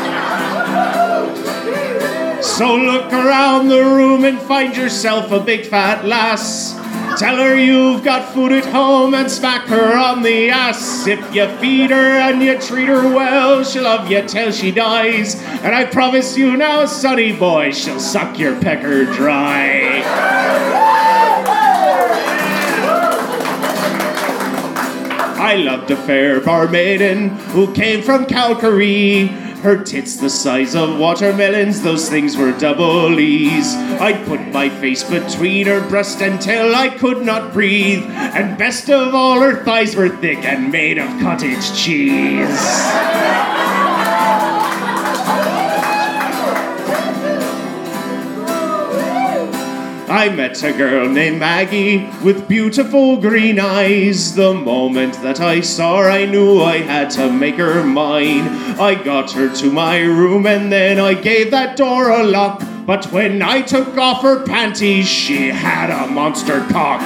So 2.59 2.75
look 2.75 3.13
around 3.13 3.69
the 3.69 3.85
room 3.85 4.25
and 4.25 4.37
find 4.37 4.77
yourself 4.77 5.31
a 5.31 5.39
big 5.39 5.65
fat 5.65 6.05
lass. 6.05 6.73
Tell 7.17 7.37
her 7.37 7.57
you've 7.57 8.03
got 8.03 8.35
food 8.35 8.51
at 8.51 8.65
home 8.65 9.15
and 9.15 9.31
smack 9.31 9.69
her 9.69 9.97
on 9.97 10.25
the 10.25 10.51
ass. 10.51 11.07
If 11.07 11.21
you 11.33 11.47
feed 11.59 11.91
her 11.93 12.19
and 12.19 12.43
you 12.43 12.59
treat 12.59 12.89
her 12.89 13.15
well, 13.15 13.63
she'll 13.63 13.85
love 13.85 14.11
you 14.11 14.23
till 14.23 14.51
she 14.51 14.73
dies. 14.73 15.41
And 15.63 15.73
I 15.73 15.85
promise 15.85 16.37
you 16.37 16.57
now, 16.57 16.87
sonny 16.87 17.31
boy, 17.31 17.71
she'll 17.71 18.01
suck 18.01 18.41
your 18.41 18.61
pecker 18.61 19.05
dry. 19.05 20.03
I 25.41 25.55
loved 25.55 25.93
a 25.93 25.97
fair 25.97 26.41
barmaiden 26.41 27.29
who 27.53 27.73
came 27.73 28.03
from 28.03 28.27
Calgary. 28.27 29.48
Her 29.63 29.83
tits 29.83 30.17
the 30.17 30.31
size 30.31 30.77
of 30.77 30.99
watermelons, 30.99 31.83
those 31.83 32.09
things 32.09 32.37
were 32.37 32.53
double 32.53 33.19
E's. 33.19 33.75
I'd 33.75 34.25
put 34.27 34.41
my 34.53 34.69
face 34.69 35.03
between 35.03 35.67
her 35.67 35.87
breast 35.89 36.21
until 36.21 36.77
I 36.77 36.91
could 36.91 37.23
not 37.23 37.53
breathe. 37.53 38.05
And 38.05 38.57
best 38.57 38.89
of 38.89 39.15
all, 39.15 39.41
her 39.41 39.65
thighs 39.65 39.97
were 39.97 40.11
thick 40.11 40.45
and 40.45 40.71
made 40.71 40.99
of 40.99 41.09
cottage 41.21 41.77
cheese. 41.77 43.48
I 50.11 50.31
met 50.31 50.63
a 50.63 50.73
girl 50.73 51.07
named 51.07 51.39
Maggie 51.39 52.09
with 52.25 52.49
beautiful 52.49 53.19
green 53.19 53.61
eyes. 53.61 54.35
The 54.35 54.55
moment 54.55 55.21
that 55.23 55.39
I 55.39 55.61
saw 55.61 55.99
her, 55.99 56.09
I 56.09 56.25
knew 56.25 56.63
I 56.63 56.79
had 56.79 57.11
to 57.11 57.31
make 57.31 57.57
her 57.57 57.85
mine. 57.85 58.49
I 58.81 58.95
got 58.95 59.33
her 59.33 59.55
to 59.57 59.71
my 59.71 60.01
room 60.01 60.47
and 60.47 60.73
then 60.73 60.99
I 60.99 61.13
gave 61.13 61.51
that 61.51 61.77
door 61.77 62.09
a 62.09 62.23
lock. 62.23 62.63
But 62.87 63.13
when 63.13 63.43
I 63.43 63.61
took 63.61 63.99
off 63.99 64.23
her 64.23 64.47
panties, 64.47 65.07
she 65.07 65.49
had 65.49 65.91
a 65.91 66.11
monster 66.11 66.61
cock. 66.71 67.03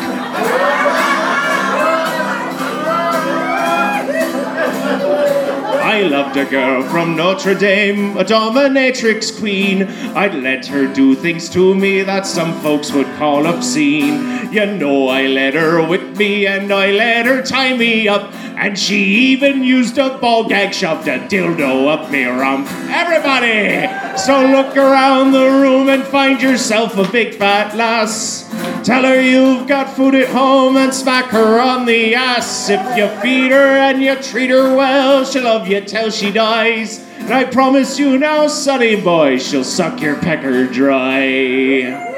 I 5.93 6.05
loved 6.05 6.39
a 6.39 6.47
girl 6.47 6.83
from 6.85 7.17
Notre 7.17 7.55
Dame, 7.55 8.17
a 8.17 8.25
dominatrix 8.25 9.39
queen. 9.39 9.83
I'd 10.17 10.35
let 10.35 10.65
her 10.69 10.87
do 10.87 11.15
things 11.15 11.51
to 11.51 11.75
me 11.75 12.01
that 12.03 12.27
some 12.27 12.59
folks 12.63 12.91
would 12.93 13.09
call 13.19 13.47
obscene. 13.47 14.51
You 14.51 14.65
know, 14.65 15.09
I 15.09 15.27
let 15.27 15.53
her 15.53 15.87
whip 15.87 16.17
me 16.17 16.47
and 16.47 16.73
I 16.73 16.93
let 16.93 17.27
her 17.27 17.43
tie 17.43 17.77
me 17.77 18.09
up. 18.09 18.33
And 18.57 18.79
she 18.79 19.05
even 19.33 19.63
used 19.63 19.99
a 19.99 20.17
ball 20.17 20.49
gag, 20.49 20.73
shoved 20.73 21.09
a 21.09 21.19
dildo 21.29 21.89
up 21.89 22.11
me 22.11 22.25
rump. 22.25 22.69
Everybody! 22.89 24.02
So 24.17 24.47
look 24.47 24.77
around 24.77 25.33
the 25.33 25.47
room 25.47 25.89
and 25.89 26.05
find 26.05 26.41
yourself 26.41 26.97
a 26.97 27.11
big 27.11 27.35
fat 27.35 27.75
lass. 27.77 28.49
Tell 28.85 29.03
her 29.05 29.21
you've 29.21 29.67
got 29.67 29.97
food 29.97 30.15
at 30.15 30.29
home 30.29 30.77
and 30.77 30.93
smack 30.95 31.27
her 31.27 31.61
on 31.61 31.87
the 31.87 32.15
ass. 32.15 32.69
If 32.69 32.97
you 32.97 33.09
feed 33.21 33.51
her 33.51 33.77
and 33.79 34.03
you 34.03 34.15
treat 34.17 34.51
her 34.51 34.77
well, 34.77 35.25
she'll 35.25 35.45
love 35.45 35.67
you 35.67 35.81
till 35.81 36.11
she 36.11 36.31
dies. 36.31 37.01
And 37.19 37.33
I 37.33 37.45
promise 37.45 37.99
you 37.99 38.19
now, 38.19 38.49
sonny 38.49 39.01
boy, 39.01 39.39
she'll 39.39 39.65
suck 39.65 40.01
your 40.01 40.17
pecker 40.17 40.67
dry. 40.67 42.11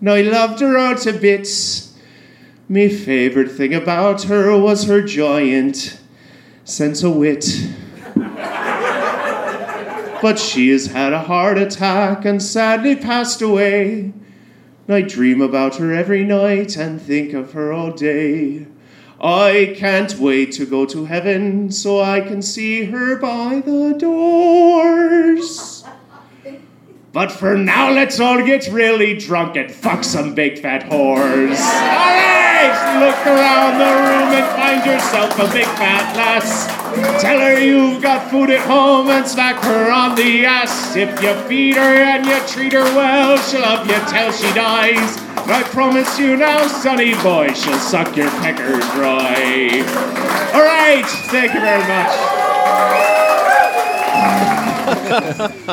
and 0.00 0.10
I 0.10 0.22
loved 0.22 0.60
her 0.60 0.76
out 0.76 0.98
to 0.98 1.12
bits. 1.12 1.87
Me 2.70 2.90
favourite 2.90 3.50
thing 3.50 3.72
about 3.72 4.24
her 4.24 4.54
was 4.58 4.84
her 4.84 5.00
giant 5.00 5.98
sense 6.64 7.02
of 7.02 7.16
wit. 7.16 7.66
but 10.20 10.38
she 10.38 10.68
has 10.68 10.88
had 10.88 11.14
a 11.14 11.22
heart 11.22 11.56
attack 11.56 12.26
and 12.26 12.42
sadly 12.42 12.94
passed 12.94 13.40
away. 13.40 14.12
I 14.86 15.00
dream 15.00 15.40
about 15.40 15.76
her 15.76 15.94
every 15.94 16.24
night 16.24 16.76
and 16.76 17.00
think 17.00 17.32
of 17.32 17.52
her 17.52 17.72
all 17.72 17.92
day. 17.92 18.66
I 19.18 19.74
can't 19.78 20.18
wait 20.18 20.52
to 20.52 20.66
go 20.66 20.84
to 20.86 21.06
heaven 21.06 21.72
so 21.72 22.02
I 22.02 22.20
can 22.20 22.42
see 22.42 22.84
her 22.84 23.16
by 23.16 23.62
the 23.64 23.94
doors. 23.98 25.77
But 27.18 27.32
for 27.32 27.58
now, 27.58 27.90
let's 27.90 28.20
all 28.20 28.46
get 28.46 28.68
really 28.68 29.14
drunk 29.18 29.56
and 29.56 29.72
fuck 29.72 30.04
some 30.04 30.36
big 30.36 30.60
fat 30.60 30.84
whores. 30.84 31.58
Alright, 31.58 32.70
look 33.02 33.26
around 33.26 33.80
the 33.80 33.90
room 34.06 34.30
and 34.38 34.46
find 34.54 34.86
yourself 34.86 35.36
a 35.36 35.52
big 35.52 35.66
fat 35.82 36.16
lass. 36.16 36.68
Tell 37.20 37.40
her 37.40 37.58
you've 37.58 38.00
got 38.00 38.30
food 38.30 38.50
at 38.50 38.60
home 38.60 39.10
and 39.10 39.26
smack 39.26 39.56
her 39.64 39.90
on 39.90 40.14
the 40.14 40.46
ass. 40.46 40.94
If 40.94 41.20
you 41.20 41.34
feed 41.48 41.74
her 41.74 41.80
and 41.82 42.24
you 42.24 42.38
treat 42.46 42.72
her 42.72 42.84
well, 42.94 43.36
she'll 43.36 43.62
love 43.62 43.84
you 43.88 43.98
till 44.06 44.30
she 44.30 44.54
dies. 44.54 45.18
I 45.48 45.64
promise 45.72 46.20
you 46.20 46.36
now, 46.36 46.68
sonny 46.68 47.14
boy, 47.20 47.48
she'll 47.52 47.80
suck 47.80 48.16
your 48.16 48.30
pecker 48.42 48.78
dry. 48.94 49.82
Alright, 50.54 51.06
thank 51.32 51.52
you 51.52 51.58
very 51.58 51.82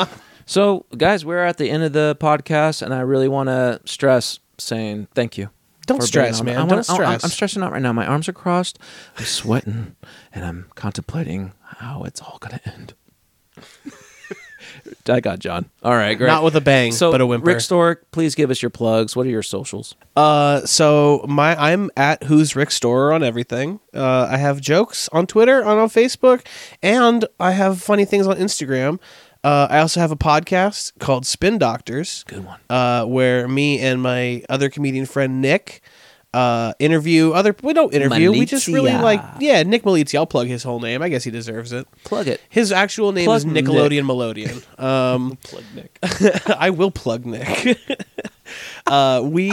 much. 0.09 0.15
So, 0.45 0.85
guys, 0.95 1.25
we're 1.25 1.43
at 1.43 1.57
the 1.57 1.69
end 1.69 1.83
of 1.83 1.93
the 1.93 2.15
podcast, 2.19 2.81
and 2.81 2.93
I 2.93 2.99
really 3.01 3.27
want 3.27 3.47
to 3.49 3.81
stress 3.85 4.39
saying 4.57 5.07
thank 5.15 5.37
you. 5.37 5.49
Don't 5.87 6.01
stress, 6.01 6.41
man. 6.41 6.55
I 6.55 6.59
wanna- 6.61 6.75
Don't 6.75 6.83
stress. 6.83 7.23
I'm 7.23 7.29
stressing 7.29 7.61
out 7.61 7.71
right 7.71 7.81
now. 7.81 7.93
My 7.93 8.05
arms 8.07 8.27
are 8.27 8.33
crossed. 8.33 8.79
I'm 9.17 9.25
sweating, 9.25 9.95
and 10.33 10.43
I'm 10.45 10.67
contemplating 10.75 11.53
how 11.63 12.03
it's 12.03 12.21
all 12.21 12.37
going 12.39 12.59
to 12.59 12.67
end. 12.67 12.93
I 15.07 15.19
got 15.19 15.37
John. 15.39 15.69
All 15.83 15.93
right, 15.93 16.15
great. 16.17 16.27
Not 16.27 16.43
with 16.43 16.55
a 16.55 16.61
bang, 16.61 16.91
so, 16.91 17.11
but 17.11 17.21
a 17.21 17.25
whimper. 17.27 17.45
Rick 17.47 17.61
Stork, 17.61 18.09
please 18.11 18.33
give 18.33 18.49
us 18.49 18.61
your 18.63 18.71
plugs. 18.71 19.15
What 19.15 19.27
are 19.27 19.29
your 19.29 19.43
socials? 19.43 19.95
Uh, 20.15 20.61
so 20.65 21.23
my 21.27 21.55
I'm 21.55 21.91
at 21.95 22.23
Who's 22.23 22.55
Rick 22.55 22.71
Storer 22.71 23.13
on 23.13 23.23
everything. 23.23 23.79
Uh, 23.93 24.27
I 24.29 24.37
have 24.37 24.59
jokes 24.61 25.07
on 25.11 25.27
Twitter, 25.27 25.63
on, 25.63 25.77
on 25.77 25.89
Facebook, 25.89 26.45
and 26.81 27.25
I 27.39 27.51
have 27.51 27.81
funny 27.81 28.05
things 28.05 28.25
on 28.25 28.37
Instagram. 28.37 28.99
Uh, 29.45 29.67
I 29.69 29.77
also 29.77 29.99
have 29.99 30.11
a 30.11 30.15
podcast 30.15 30.97
called 30.97 31.27
Spin 31.27 31.59
Doctors. 31.59 32.23
Good 32.27 32.43
one. 32.43 32.59
Uh, 32.67 33.05
where 33.05 33.47
me 33.47 33.79
and 33.79 34.01
my 34.01 34.41
other 34.49 34.71
comedian 34.71 35.05
friend 35.05 35.39
Nick 35.39 35.83
uh, 36.33 36.73
interview 36.79 37.31
other. 37.31 37.55
We 37.61 37.73
don't 37.73 37.93
interview. 37.93 38.31
We 38.31 38.45
just 38.45 38.67
really 38.67 38.89
Malizia. 38.89 39.01
like 39.03 39.21
yeah 39.39 39.61
Nick 39.61 39.83
Malizia. 39.83 40.15
I'll 40.15 40.25
plug 40.25 40.47
his 40.47 40.63
whole 40.63 40.79
name. 40.79 41.01
I 41.01 41.09
guess 41.09 41.23
he 41.23 41.31
deserves 41.31 41.71
it. 41.71 41.87
Plug 42.03 42.27
it. 42.27 42.41
His 42.49 42.71
actual 42.71 43.11
name 43.11 43.25
Plug 43.25 43.37
is 43.37 43.45
Nick. 43.45 43.65
Nickelodeon 43.65 44.05
Melodian. 44.05 44.61
Um, 44.77 45.37
Plug 45.43 45.63
Nick. 45.73 45.99
I 46.47 46.71
will 46.71 46.91
plug 46.91 47.25
Nick. 47.25 47.77
uh, 48.87 49.21
we 49.23 49.49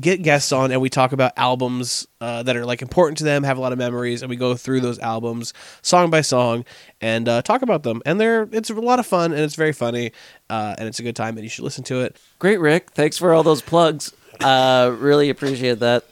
get 0.00 0.22
guests 0.22 0.52
on 0.52 0.70
and 0.70 0.80
we 0.80 0.90
talk 0.90 1.12
about 1.12 1.32
albums 1.36 2.06
uh, 2.20 2.42
that 2.42 2.56
are 2.56 2.66
like 2.66 2.82
important 2.82 3.18
to 3.18 3.24
them, 3.24 3.42
have 3.42 3.56
a 3.56 3.60
lot 3.60 3.72
of 3.72 3.78
memories, 3.78 4.22
and 4.22 4.28
we 4.28 4.36
go 4.36 4.54
through 4.54 4.80
those 4.80 4.98
albums 4.98 5.54
song 5.82 6.10
by 6.10 6.20
song 6.20 6.64
and 7.00 7.28
uh, 7.28 7.40
talk 7.42 7.62
about 7.62 7.82
them. 7.82 8.02
And 8.04 8.20
they're 8.20 8.48
it's 8.52 8.68
a 8.68 8.74
lot 8.74 8.98
of 8.98 9.06
fun 9.06 9.32
and 9.32 9.40
it's 9.40 9.54
very 9.54 9.72
funny 9.72 10.12
uh, 10.50 10.74
and 10.78 10.88
it's 10.88 10.98
a 10.98 11.02
good 11.02 11.16
time 11.16 11.36
and 11.36 11.44
you 11.44 11.48
should 11.48 11.64
listen 11.64 11.84
to 11.84 12.00
it. 12.00 12.20
Great, 12.38 12.60
Rick. 12.60 12.90
Thanks 12.90 13.16
for 13.16 13.32
all 13.32 13.42
those 13.42 13.62
plugs. 13.62 14.12
Uh, 14.40 14.94
really 14.98 15.30
appreciate 15.30 15.78
that. 15.78 16.04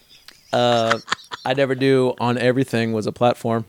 Uh, 0.53 1.01
I 1.45 1.53
never 1.53 1.75
knew 1.75 2.15
on 2.19 2.39
everything 2.39 2.93
was 2.93 3.07
a 3.07 3.13
platform. 3.13 3.67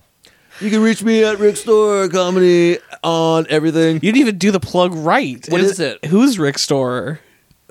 You 0.61 0.69
can 0.69 0.81
reach 0.81 1.03
me 1.03 1.21
at 1.25 1.37
Rick 1.37 1.57
Store 1.57 2.07
Comedy 2.07 2.77
on 3.03 3.45
everything. 3.49 3.95
You 3.95 3.99
didn't 3.99 4.17
even 4.17 4.37
do 4.37 4.51
the 4.51 4.59
plug 4.61 4.93
right. 4.93 5.45
What 5.49 5.59
is, 5.59 5.71
is 5.71 5.79
it? 5.81 6.05
Who's 6.05 6.39
Rick 6.39 6.59
Storer? 6.59 7.19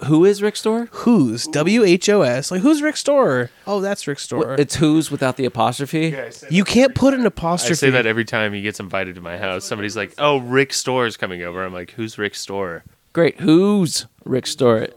Who 0.07 0.24
is 0.24 0.42
Rick 0.42 0.57
Store? 0.57 0.88
Who's 0.90 1.46
W 1.46 1.85
H 1.85 2.09
O 2.09 2.22
S? 2.22 2.50
Like 2.50 2.62
who's 2.62 2.83
Rick 2.83 2.96
Storer? 2.96 3.50
Oh, 3.66 3.80
that's 3.80 4.07
Rick 4.07 4.18
Storer. 4.18 4.57
It's 4.59 4.74
who's 4.74 5.11
without 5.11 5.37
the 5.37 5.44
apostrophe. 5.44 6.16
you 6.50 6.64
can't 6.64 6.94
put 6.94 7.14
an 7.14 7.22
I 7.22 7.26
apostrophe. 7.26 7.76
say 7.76 7.90
that 7.90 8.04
every 8.04 8.24
time 8.24 8.52
he 8.52 8.61
gets 8.61 8.80
invited 8.80 9.14
to 9.14 9.20
my 9.20 9.38
house. 9.38 9.64
Somebody's 9.64 9.96
like, 9.96 10.12
"Oh, 10.18 10.38
Rick 10.38 10.72
Store's 10.72 11.16
coming 11.16 11.42
over." 11.42 11.64
I'm 11.64 11.72
like, 11.72 11.92
"Who's 11.92 12.18
Rick 12.18 12.35
Store?" 12.35 12.83
Great. 13.12 13.40
Who's 13.40 14.07
Rick 14.24 14.48
Store? 14.48 14.88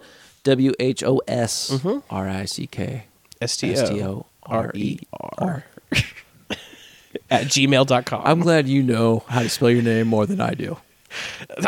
W 0.43 0.73
H 0.79 1.03
O 1.03 1.21
S 1.27 1.69
mm-hmm. 1.69 1.99
R 2.10 2.27
I 2.27 2.45
C 2.45 2.65
K 2.65 3.05
S 3.39 3.55
T 3.57 3.73
S 3.73 3.89
T 3.89 4.01
O 4.01 4.07
O 4.07 4.25
R 4.47 4.71
E 4.73 4.99
R. 5.38 5.63
at 7.29 7.45
gmail.com. 7.45 8.21
I'm 8.25 8.39
glad 8.39 8.67
you 8.67 8.81
know 8.81 9.23
how 9.27 9.41
to 9.41 9.49
spell 9.49 9.69
your 9.69 9.83
name 9.83 10.07
more 10.07 10.25
than 10.25 10.41
I 10.41 10.53
do. 10.53 10.77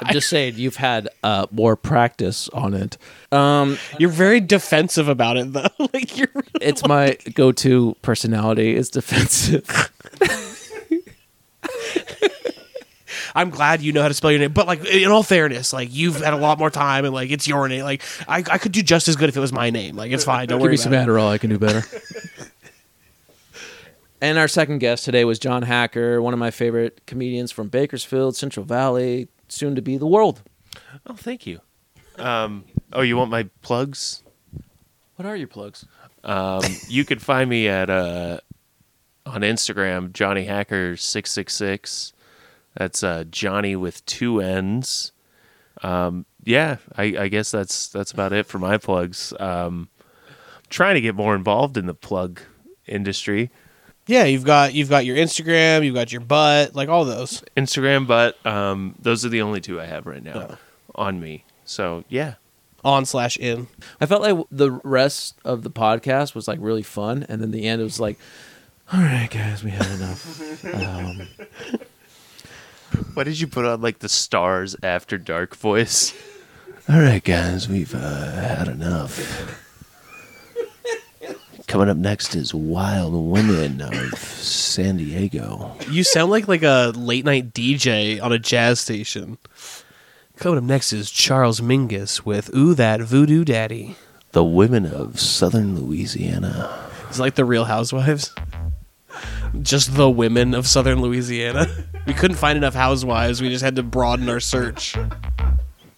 I'm 0.01 0.13
just 0.13 0.29
saying 0.29 0.55
you've 0.57 0.75
had 0.75 1.09
uh, 1.23 1.47
more 1.51 1.75
practice 1.75 2.49
on 2.49 2.73
it. 2.73 2.97
Um, 3.31 3.77
You're 3.97 4.09
very 4.09 4.39
defensive 4.39 5.07
about 5.07 5.37
it, 5.37 5.53
though. 5.53 5.67
like 5.93 6.17
you're. 6.17 6.27
Really 6.33 6.47
it's 6.61 6.85
my 6.85 7.17
go-to 7.33 7.95
personality 8.01 8.75
is 8.75 8.89
defensive. 8.89 9.91
I'm 13.35 13.49
glad 13.49 13.81
you 13.81 13.91
know 13.93 14.01
how 14.01 14.07
to 14.07 14.13
spell 14.13 14.31
your 14.31 14.39
name, 14.39 14.53
but 14.53 14.67
like 14.67 14.83
in 14.85 15.09
all 15.11 15.23
fairness, 15.23 15.71
like 15.71 15.89
you've 15.91 16.21
had 16.21 16.33
a 16.33 16.37
lot 16.37 16.57
more 16.59 16.69
time, 16.69 17.05
and 17.05 17.13
like 17.13 17.29
it's 17.31 17.47
your 17.47 17.67
name. 17.67 17.83
Like 17.83 18.01
I, 18.27 18.37
I 18.49 18.57
could 18.57 18.71
do 18.71 18.81
just 18.81 19.07
as 19.07 19.15
good 19.15 19.29
if 19.29 19.37
it 19.37 19.39
was 19.39 19.53
my 19.53 19.69
name. 19.69 19.95
Like 19.95 20.11
it's 20.11 20.23
fine. 20.25 20.47
Don't 20.47 20.57
Give 20.57 20.63
worry 20.63 20.71
me 20.71 20.75
about 20.75 20.83
some 20.83 20.93
it. 20.93 21.05
Adderall, 21.07 21.27
I 21.27 21.37
can 21.37 21.49
do 21.49 21.59
better. 21.59 21.83
and 24.21 24.37
our 24.37 24.47
second 24.47 24.79
guest 24.79 25.05
today 25.05 25.25
was 25.25 25.39
John 25.39 25.63
Hacker, 25.63 26.21
one 26.21 26.33
of 26.33 26.39
my 26.39 26.51
favorite 26.51 27.01
comedians 27.05 27.51
from 27.51 27.69
Bakersfield, 27.69 28.35
Central 28.35 28.65
Valley, 28.65 29.27
soon 29.47 29.75
to 29.75 29.81
be 29.81 29.97
the 29.97 30.07
world. 30.07 30.41
Oh, 31.05 31.15
thank 31.15 31.45
you. 31.47 31.61
Um, 32.17 32.65
oh, 32.93 33.01
you 33.01 33.17
want 33.17 33.31
my 33.31 33.43
plugs? 33.61 34.23
What 35.15 35.25
are 35.25 35.35
your 35.35 35.47
plugs? 35.47 35.85
Um, 36.23 36.63
you 36.87 37.05
can 37.05 37.19
find 37.19 37.49
me 37.49 37.67
at 37.67 37.89
uh, 37.89 38.39
on 39.25 39.41
Instagram, 39.41 40.11
Johnny 40.11 40.45
Hacker 40.45 40.97
six 40.97 41.31
six 41.31 41.55
six. 41.55 42.13
That's 42.75 43.03
uh, 43.03 43.25
Johnny 43.29 43.75
with 43.75 44.05
two 44.05 44.41
N's. 44.41 45.11
Um, 45.81 46.25
yeah, 46.43 46.77
I, 46.97 47.03
I 47.03 47.27
guess 47.29 47.51
that's 47.51 47.87
that's 47.87 48.11
about 48.11 48.33
it 48.33 48.45
for 48.45 48.59
my 48.59 48.77
plugs. 48.77 49.33
Um, 49.39 49.89
trying 50.69 50.95
to 50.95 51.01
get 51.01 51.15
more 51.15 51.35
involved 51.35 51.77
in 51.77 51.85
the 51.85 51.93
plug 51.93 52.41
industry. 52.85 53.49
Yeah, 54.09 54.23
you've 54.23 54.43
got 54.43 54.73
you've 54.73 54.89
got 54.89 55.05
your 55.05 55.15
Instagram, 55.17 55.85
you've 55.85 55.93
got 55.93 56.11
your 56.11 56.21
butt, 56.21 56.73
like 56.73 56.89
all 56.89 57.05
those. 57.05 57.43
Instagram, 57.55 58.07
but 58.07 58.43
um, 58.43 58.95
those 58.99 59.23
are 59.23 59.29
the 59.29 59.43
only 59.43 59.61
two 59.61 59.79
I 59.79 59.85
have 59.85 60.07
right 60.07 60.23
now 60.23 60.57
on 60.95 61.19
me. 61.19 61.45
So 61.63 62.03
yeah, 62.09 62.33
On 62.83 63.05
slash 63.05 63.37
in. 63.37 63.67
I 64.01 64.07
felt 64.07 64.23
like 64.23 64.47
the 64.49 64.71
rest 64.83 65.35
of 65.45 65.61
the 65.61 65.69
podcast 65.69 66.33
was 66.33 66.47
like 66.47 66.57
really 66.59 66.81
fun, 66.81 67.23
and 67.29 67.39
then 67.39 67.51
the 67.51 67.67
end 67.67 67.81
it 67.81 67.83
was 67.83 67.99
like, 67.99 68.17
"All 68.91 68.99
right, 68.99 69.29
guys, 69.29 69.63
we 69.63 69.69
had 69.69 69.85
enough." 69.91 70.65
um, 70.73 71.27
Why 73.13 73.23
did 73.25 73.39
you 73.39 73.45
put 73.45 73.65
on 73.65 73.79
like 73.81 73.99
the 73.99 74.09
stars 74.09 74.75
after 74.81 75.19
dark 75.19 75.55
voice? 75.55 76.15
All 76.89 76.99
right, 76.99 77.23
guys, 77.23 77.69
we've 77.69 77.93
uh, 77.93 78.31
had 78.31 78.69
enough. 78.69 79.67
Coming 81.69 81.87
up 81.87 81.97
next 81.97 82.35
is 82.35 82.51
Wild 82.51 83.13
Women 83.13 83.79
of 83.79 84.17
San 84.17 84.97
Diego. 84.97 85.71
You 85.87 86.03
sound 86.03 86.31
like 86.31 86.47
like 86.47 86.63
a 86.63 86.91
late 86.95 87.25
night 87.25 87.53
DJ 87.53 88.19
on 88.19 88.31
a 88.31 88.39
jazz 88.39 88.79
station. 88.79 89.37
Coming 90.37 90.57
up 90.57 90.63
next 90.63 90.93
is 90.93 91.11
Charles 91.11 91.61
Mingus 91.61 92.25
with 92.25 92.51
"Ooh 92.55 92.73
That 92.73 93.01
Voodoo 93.01 93.45
Daddy." 93.45 93.95
The 94.31 94.43
Women 94.43 94.87
of 94.87 95.19
Southern 95.19 95.79
Louisiana. 95.79 96.89
It's 97.07 97.19
like 97.19 97.35
the 97.35 97.45
Real 97.45 97.65
Housewives. 97.65 98.33
Just 99.61 99.93
the 99.93 100.09
women 100.09 100.55
of 100.55 100.65
Southern 100.65 101.03
Louisiana. 101.03 101.67
We 102.07 102.15
couldn't 102.15 102.37
find 102.37 102.57
enough 102.57 102.73
housewives. 102.73 103.43
We 103.43 103.49
just 103.49 103.63
had 103.63 103.75
to 103.75 103.83
broaden 103.83 104.27
our 104.27 104.39
search. 104.39 104.97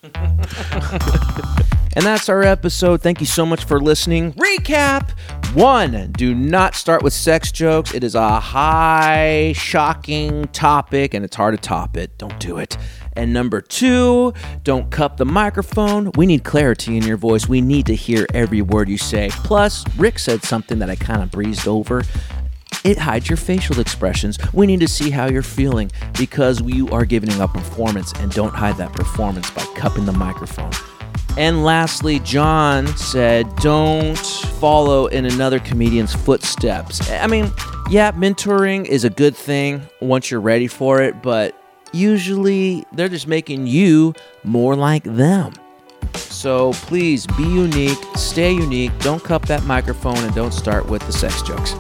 And 1.96 2.06
that's 2.06 2.30
our 2.30 2.44
episode. 2.44 3.02
Thank 3.02 3.20
you 3.20 3.26
so 3.26 3.46
much 3.46 3.66
for 3.66 3.80
listening. 3.80 4.34
Recap 4.34 5.12
one, 5.54 6.14
do 6.14 6.34
not 6.34 6.76
start 6.76 7.04
with 7.04 7.12
sex 7.12 7.52
jokes. 7.52 7.94
It 7.94 8.06
is 8.06 8.16
a 8.16 8.40
high, 8.40 9.52
shocking 9.54 10.46
topic 10.54 11.14
and 11.14 11.26
it's 11.26 11.36
hard 11.36 11.56
to 11.56 11.62
top 11.62 11.98
it. 11.98 12.18
Don't 12.18 12.40
do 12.40 12.58
it. 12.58 12.78
And 13.18 13.34
number 13.34 13.60
two, 13.60 14.34
don't 14.64 14.90
cup 14.90 15.18
the 15.18 15.26
microphone. 15.26 16.12
We 16.16 16.26
need 16.26 16.46
clarity 16.46 16.96
in 16.96 17.04
your 17.04 17.18
voice. 17.18 17.50
We 17.50 17.60
need 17.60 17.86
to 17.88 17.96
hear 17.96 18.26
every 18.34 18.62
word 18.62 18.88
you 18.88 18.98
say. 18.98 19.30
Plus, 19.32 19.84
Rick 19.98 20.20
said 20.20 20.44
something 20.44 20.80
that 20.80 20.90
I 20.90 20.96
kind 20.96 21.22
of 21.22 21.32
breezed 21.32 21.68
over. 21.68 22.04
It 22.86 22.98
hides 22.98 23.30
your 23.30 23.38
facial 23.38 23.80
expressions. 23.82 24.40
We 24.54 24.66
need 24.66 24.80
to 24.80 24.88
see 24.88 25.10
how 25.10 25.26
you're 25.26 25.44
feeling 25.44 25.92
because 26.18 26.62
you 26.62 26.88
are 26.90 27.04
giving 27.04 27.38
a 27.42 27.48
performance 27.48 28.14
and 28.14 28.32
don't 28.32 28.54
hide 28.54 28.78
that 28.78 28.94
performance 28.94 29.52
by 29.52 29.66
cupping 29.76 30.06
the 30.06 30.14
microphone. 30.14 30.72
And 31.38 31.64
lastly, 31.64 32.20
John 32.20 32.88
said, 32.98 33.56
don't 33.58 34.18
follow 34.60 35.08
in 35.08 35.26
another 35.26 35.60
comedian's 35.60 36.14
footsteps. 36.14 37.10
I 37.10 37.28
mean, 37.28 37.52
yeah, 37.90 38.12
mentoring 38.12 38.86
is 38.86 39.04
a 39.04 39.10
good 39.10 39.36
thing 39.36 39.82
once 40.02 40.30
you're 40.30 40.42
ready 40.42 40.68
for 40.68 41.02
it, 41.02 41.22
but 41.22 41.56
usually 41.94 42.86
they're 42.94 43.10
just 43.10 43.28
making 43.28 43.68
you 43.68 44.14
more 44.44 44.76
like 44.76 45.04
them. 45.04 45.54
So 46.16 46.74
please 46.74 47.28
be 47.28 47.44
unique, 47.44 47.98
stay 48.16 48.52
unique, 48.52 48.98
don't 49.00 49.24
cup 49.24 49.46
that 49.48 49.64
microphone, 49.64 50.18
and 50.18 50.34
don't 50.36 50.54
start 50.54 50.88
with 50.88 51.06
the 51.06 51.14
sex 51.14 51.42
jokes. 51.42 51.74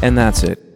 and 0.02 0.16
that's 0.16 0.42
it. 0.42 0.67